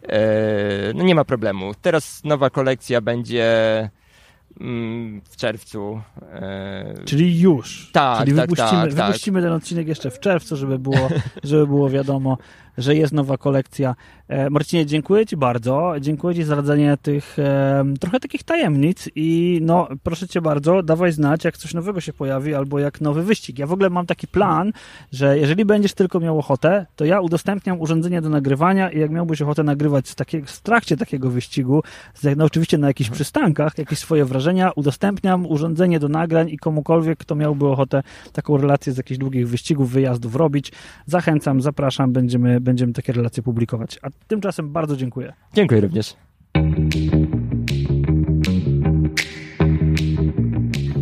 e, 0.09 0.93
no 0.95 1.05
nie 1.05 1.15
ma 1.15 1.25
problemu. 1.25 1.75
Teraz 1.83 2.25
nowa 2.25 2.51
kolekcja 2.51 3.01
będzie 3.01 3.51
w 5.31 5.37
czerwcu. 5.37 6.01
E, 6.33 6.95
Czyli 7.05 7.41
już. 7.41 7.91
Tak, 7.93 8.19
Czyli 8.19 8.37
tak, 8.37 8.51
wypuścimy, 8.51 8.83
tak, 8.83 8.95
tak. 8.95 9.07
wypuścimy 9.07 9.43
ten 9.43 9.53
odcinek 9.53 9.89
jeszcze 9.89 10.11
w 10.11 10.21
czerwcu, 10.21 10.57
żeby 10.57 10.79
było, 10.79 11.09
żeby 11.45 11.67
było 11.67 11.91
wiadomo, 11.91 12.39
że 12.79 12.95
jest 12.95 13.13
nowa 13.13 13.39
kolekcja. 13.39 13.95
E, 14.29 14.51
Marcinie, 14.51 14.87
dziękuję 14.87 15.27
Ci 15.27 15.37
bardzo. 15.37 15.95
Dziękuję 16.01 16.35
Ci 16.35 16.45
za 16.45 16.55
radzenie 16.55 16.97
tych 17.03 17.39
e, 17.39 17.85
trochę 18.01 18.21
takich 18.21 18.43
tajemnic 18.43 19.09
i 19.15 19.59
no, 19.63 19.89
proszę 20.03 20.29
Cię 20.29 20.41
bardzo, 20.41 20.83
dawaj 20.83 21.13
znać, 21.13 21.45
jak 21.45 21.57
coś 21.57 21.75
nowego 21.75 22.01
się 22.01 22.13
pojawi 22.13 22.55
albo 22.55 22.79
jak 22.79 23.01
nowy 23.01 23.23
wyścig. 23.23 23.59
Ja 23.59 23.67
w 23.67 23.73
ogóle 23.73 23.91
mam 23.91 24.07
taki 24.07 24.27
plan, 24.27 24.73
że 25.13 25.39
jeżeli 25.39 25.65
będziesz 25.65 25.95
tylko 25.95 26.21
miał 26.21 26.39
ochotę, 26.39 26.87
to 26.97 27.05
ja 27.05 27.21
udostępniam 27.21 27.81
urządzenie 27.81 28.21
do 28.21 28.29
nagrywania 28.29 28.91
i 28.91 28.99
jak 28.99 29.11
miałbyś 29.11 29.43
ochotę 29.43 29.63
nagrywać 29.63 30.09
z 30.09 30.15
takiego, 30.15 30.47
w 30.47 30.61
trakcie 30.61 30.97
takiego 30.97 31.31
wyścigu, 31.31 31.83
no 32.37 32.45
oczywiście 32.45 32.79
na 32.79 32.87
jakichś 32.87 33.11
przystankach, 33.11 33.79
jakieś 33.79 33.99
swoje 33.99 34.25
wrażenia, 34.25 34.46
udostępniam 34.77 35.47
urządzenie 35.47 36.01
do 36.01 36.09
nagrań 36.09 36.49
i 36.49 36.59
komukolwiek, 36.59 37.19
kto 37.19 37.35
miałby 37.35 37.67
ochotę 37.67 38.03
taką 38.33 38.57
relację 38.57 38.93
z 38.93 38.97
jakichś 38.97 39.19
długich 39.19 39.49
wyścigów, 39.49 39.91
wyjazdów 39.91 40.35
robić, 40.37 40.73
zachęcam, 41.07 41.61
zapraszam, 41.61 42.13
będziemy, 42.13 42.61
będziemy 42.61 42.93
takie 42.93 43.13
relacje 43.13 43.43
publikować. 43.43 43.99
A 44.03 44.09
tymczasem 44.29 44.73
bardzo 44.73 44.97
dziękuję. 44.97 45.33
dziękuję 45.55 45.81
również. 45.81 46.17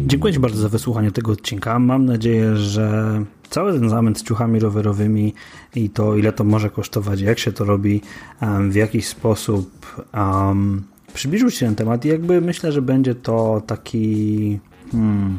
Dziękuję 0.07 0.33
Ci 0.33 0.41
bardzo 0.41 0.63
za 0.63 0.69
wysłuchanie 0.69 1.11
tego 1.11 1.33
odcinka. 1.33 1.79
Mam 1.79 2.05
nadzieję, 2.05 2.57
że 2.57 3.23
cały 3.51 3.73
ten 3.73 3.89
zamęt 3.89 4.19
z 4.19 4.23
ciuchami 4.23 4.61
rowerowymi 4.61 5.35
i 5.75 5.91
to, 5.91 6.17
ile 6.17 6.33
to 6.33 6.45
może 6.45 6.71
kosztować, 6.71 7.21
jak 7.21 7.39
się 7.39 7.53
to 7.53 7.65
robi, 7.65 8.01
w 8.71 8.75
jakiś 8.75 9.07
sposób 9.07 9.71
um, 10.15 10.83
przybliżył 11.15 11.51
się 11.51 11.67
ten 11.67 11.75
temat 11.75 12.05
i 12.05 12.09
jakby 12.09 12.41
myślę, 12.41 12.73
że 12.73 12.83
będzie 12.83 13.15
to 13.15 13.63
taki 13.67 14.61
hmm, 14.93 15.39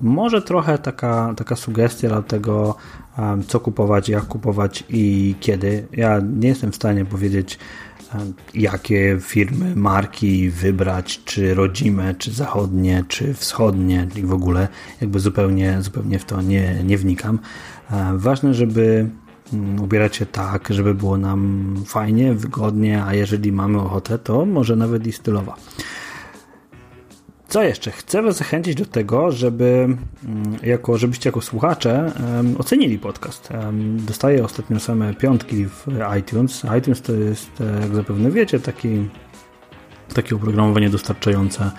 może 0.00 0.42
trochę 0.42 0.78
taka, 0.78 1.34
taka 1.36 1.56
sugestia 1.56 2.08
do 2.08 2.22
tego, 2.22 2.76
um, 3.18 3.44
co 3.44 3.60
kupować, 3.60 4.08
jak 4.08 4.24
kupować 4.24 4.84
i 4.88 5.34
kiedy. 5.40 5.86
Ja 5.92 6.20
nie 6.38 6.48
jestem 6.48 6.72
w 6.72 6.76
stanie 6.76 7.04
powiedzieć, 7.04 7.58
um, 8.14 8.34
jakie 8.54 9.18
firmy, 9.20 9.76
marki 9.76 10.50
wybrać, 10.50 11.20
czy 11.24 11.54
rodzime, 11.54 12.14
czy 12.14 12.30
zachodnie, 12.30 13.04
czy 13.08 13.34
wschodnie 13.34 14.08
i 14.16 14.22
w 14.22 14.32
ogóle 14.32 14.68
jakby 15.00 15.20
zupełnie, 15.20 15.82
zupełnie 15.82 16.18
w 16.18 16.24
to 16.24 16.42
nie, 16.42 16.84
nie 16.84 16.98
wnikam. 16.98 17.38
Um, 17.92 18.18
ważne, 18.18 18.54
żeby 18.54 19.10
ubierać 19.80 20.16
się 20.16 20.26
tak, 20.26 20.68
żeby 20.70 20.94
było 20.94 21.18
nam 21.18 21.74
fajnie, 21.86 22.34
wygodnie, 22.34 23.04
a 23.04 23.14
jeżeli 23.14 23.52
mamy 23.52 23.80
ochotę, 23.80 24.18
to 24.18 24.46
może 24.46 24.76
nawet 24.76 25.06
i 25.06 25.12
stylowa. 25.12 25.56
Co 27.48 27.62
jeszcze? 27.62 27.90
Chcę 27.90 28.22
Was 28.22 28.36
zachęcić 28.36 28.74
do 28.74 28.84
tego, 28.84 29.32
żeby 29.32 29.66
mm, 30.24 30.56
jako, 30.62 30.98
żebyście 30.98 31.28
jako 31.28 31.40
słuchacze 31.40 32.12
um, 32.36 32.56
ocenili 32.58 32.98
podcast. 32.98 33.50
Um, 33.50 34.06
dostaję 34.06 34.44
ostatnio 34.44 34.80
same 34.80 35.14
piątki 35.14 35.66
w 35.66 35.86
iTunes. 36.18 36.62
iTunes 36.78 37.02
to 37.02 37.12
jest, 37.12 37.60
e, 37.60 37.80
jak 37.80 37.94
zapewne 37.94 38.30
wiecie, 38.30 38.60
taki, 38.60 39.08
takie 40.14 40.36
oprogramowanie 40.36 40.90
dostarczające 40.90 41.70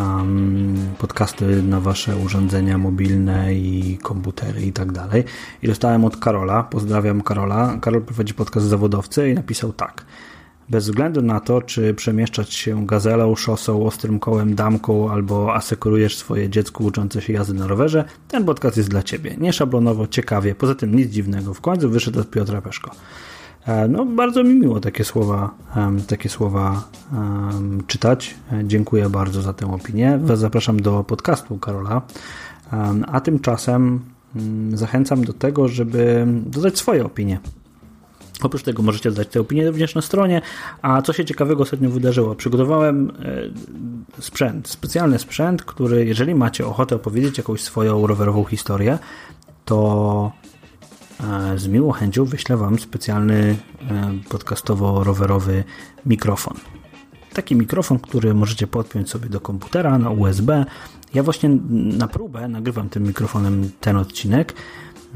um, 0.00 0.76
podcasty 0.98 1.62
na 1.62 1.80
Wasze 1.80 2.16
urządzenia 2.16 2.78
mobilne 2.78 3.54
i 3.54 3.98
komputery 4.02 4.62
i 4.62 4.72
tak 4.72 4.92
dalej. 4.92 5.24
I 5.62 5.66
dostałem 5.66 6.04
od 6.04 6.16
Karola, 6.16 6.62
pozdrawiam 6.62 7.22
Karola. 7.22 7.78
Karol 7.80 8.02
prowadzi 8.02 8.34
podcast 8.34 8.66
zawodowcy 8.66 9.30
i 9.30 9.34
napisał 9.34 9.72
tak– 9.72 10.04
bez 10.68 10.84
względu 10.84 11.22
na 11.22 11.40
to, 11.40 11.62
czy 11.62 11.94
przemieszczać 11.94 12.54
się 12.54 12.86
gazelą, 12.86 13.36
szosą, 13.36 13.86
ostrym 13.86 14.18
kołem, 14.18 14.54
damką 14.54 15.10
albo 15.10 15.54
asekurujesz 15.54 16.16
swoje 16.16 16.50
dziecko 16.50 16.84
uczące 16.84 17.22
się 17.22 17.32
jazdy 17.32 17.54
na 17.54 17.66
rowerze, 17.66 18.04
ten 18.28 18.44
podcast 18.44 18.76
jest 18.76 18.88
dla 18.88 19.02
Ciebie. 19.02 19.34
Nie 19.38 19.52
szablonowo, 19.52 20.06
ciekawie, 20.06 20.54
poza 20.54 20.74
tym 20.74 20.96
nic 20.96 21.10
dziwnego. 21.10 21.54
W 21.54 21.60
końcu 21.60 21.90
wyszedł 21.90 22.20
od 22.20 22.30
Piotra 22.30 22.62
Peszko. 22.62 22.90
E, 23.66 23.88
no, 23.88 24.04
bardzo 24.04 24.44
mi 24.44 24.54
miło 24.54 24.80
takie 24.80 25.04
słowa, 25.04 25.54
takie 26.08 26.28
słowa 26.28 26.88
czytać. 27.86 28.34
E, 28.52 28.64
dziękuję 28.64 29.10
bardzo 29.10 29.42
za 29.42 29.52
tę 29.52 29.72
opinię. 29.72 30.18
Was 30.22 30.38
zapraszam 30.38 30.80
do 30.80 31.04
podcastu 31.04 31.58
Karola. 31.58 32.02
A 33.06 33.20
tymczasem 33.20 34.00
mm, 34.36 34.76
zachęcam 34.76 35.24
do 35.24 35.32
tego, 35.32 35.68
żeby 35.68 36.26
dodać 36.46 36.78
swoje 36.78 37.04
opinie 37.04 37.40
Oprócz 38.42 38.62
tego 38.62 38.82
możecie 38.82 39.10
dać 39.10 39.28
tę 39.28 39.40
opinię 39.40 39.66
również 39.66 39.94
na 39.94 40.02
stronie. 40.02 40.42
A 40.82 41.02
co 41.02 41.12
się 41.12 41.24
ciekawego 41.24 41.62
ostatnio 41.62 41.90
wydarzyło? 41.90 42.34
Przygotowałem 42.34 43.12
e, 44.18 44.22
sprzęt, 44.22 44.68
specjalny 44.68 45.18
sprzęt, 45.18 45.62
który 45.62 46.06
jeżeli 46.06 46.34
macie 46.34 46.66
ochotę 46.66 46.96
opowiedzieć 46.96 47.38
jakąś 47.38 47.60
swoją 47.60 48.06
rowerową 48.06 48.44
historię, 48.44 48.98
to 49.64 50.32
z 51.56 51.66
miłą 51.66 51.92
chęcią 51.92 52.24
wyślę 52.24 52.56
Wam 52.56 52.78
specjalny 52.78 53.56
e, 53.90 54.12
podcastowo-rowerowy 54.28 55.64
mikrofon. 56.06 56.56
Taki 57.32 57.56
mikrofon, 57.56 57.98
który 57.98 58.34
możecie 58.34 58.66
podpiąć 58.66 59.10
sobie 59.10 59.28
do 59.28 59.40
komputera 59.40 59.98
na 59.98 60.10
USB. 60.10 60.66
Ja 61.14 61.22
właśnie 61.22 61.48
na 61.72 62.08
próbę 62.08 62.48
nagrywam 62.48 62.88
tym 62.88 63.02
mikrofonem 63.02 63.70
ten 63.80 63.96
odcinek 63.96 64.54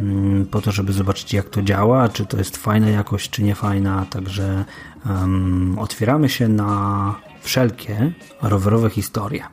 Mm, 0.00 0.46
po 0.46 0.60
to, 0.60 0.72
żeby 0.72 0.92
zobaczyć 0.92 1.32
jak 1.32 1.48
to 1.48 1.62
działa, 1.62 2.08
czy 2.08 2.26
to 2.26 2.38
jest 2.38 2.56
fajna 2.56 2.88
jakość, 2.88 3.30
czy 3.30 3.42
nie 3.42 3.54
fajna. 3.54 4.06
Także 4.10 4.64
um, 5.06 5.78
otwieramy 5.78 6.28
się 6.28 6.48
na 6.48 7.14
wszelkie 7.40 8.12
rowerowe 8.42 8.90
historie. 8.90 9.44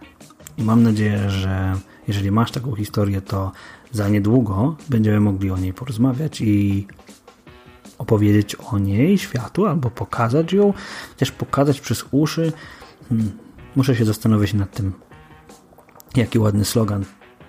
I 0.57 0.63
mam 0.63 0.83
nadzieję, 0.83 1.29
że 1.29 1.75
jeżeli 2.07 2.31
masz 2.31 2.51
taką 2.51 2.75
historię, 2.75 3.21
to 3.21 3.51
za 3.91 4.09
niedługo 4.09 4.75
będziemy 4.89 5.19
mogli 5.19 5.51
o 5.51 5.57
niej 5.57 5.73
porozmawiać 5.73 6.41
i 6.41 6.87
opowiedzieć 7.97 8.55
o 8.55 8.79
niej 8.79 9.17
światu, 9.17 9.65
albo 9.65 9.89
pokazać 9.89 10.53
ją, 10.53 10.73
też 11.17 11.31
pokazać 11.31 11.79
przez 11.81 12.05
uszy. 12.11 12.51
Hmm, 13.09 13.31
muszę 13.75 13.95
się 13.95 14.05
zastanowić 14.05 14.53
nad 14.53 14.71
tym, 14.71 14.93
jaki 16.15 16.39
ładny 16.39 16.65
slogan 16.65 17.05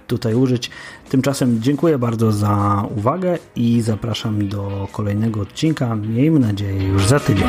tutaj 0.06 0.34
użyć. 0.34 0.70
Tymczasem 1.08 1.62
dziękuję 1.62 1.98
bardzo 1.98 2.32
za 2.32 2.84
uwagę 2.96 3.38
i 3.56 3.80
zapraszam 3.82 4.48
do 4.48 4.88
kolejnego 4.92 5.40
odcinka. 5.40 5.96
Miejmy 5.96 6.38
nadzieję 6.38 6.88
już 6.88 7.06
za 7.06 7.20
tydzień. 7.20 7.48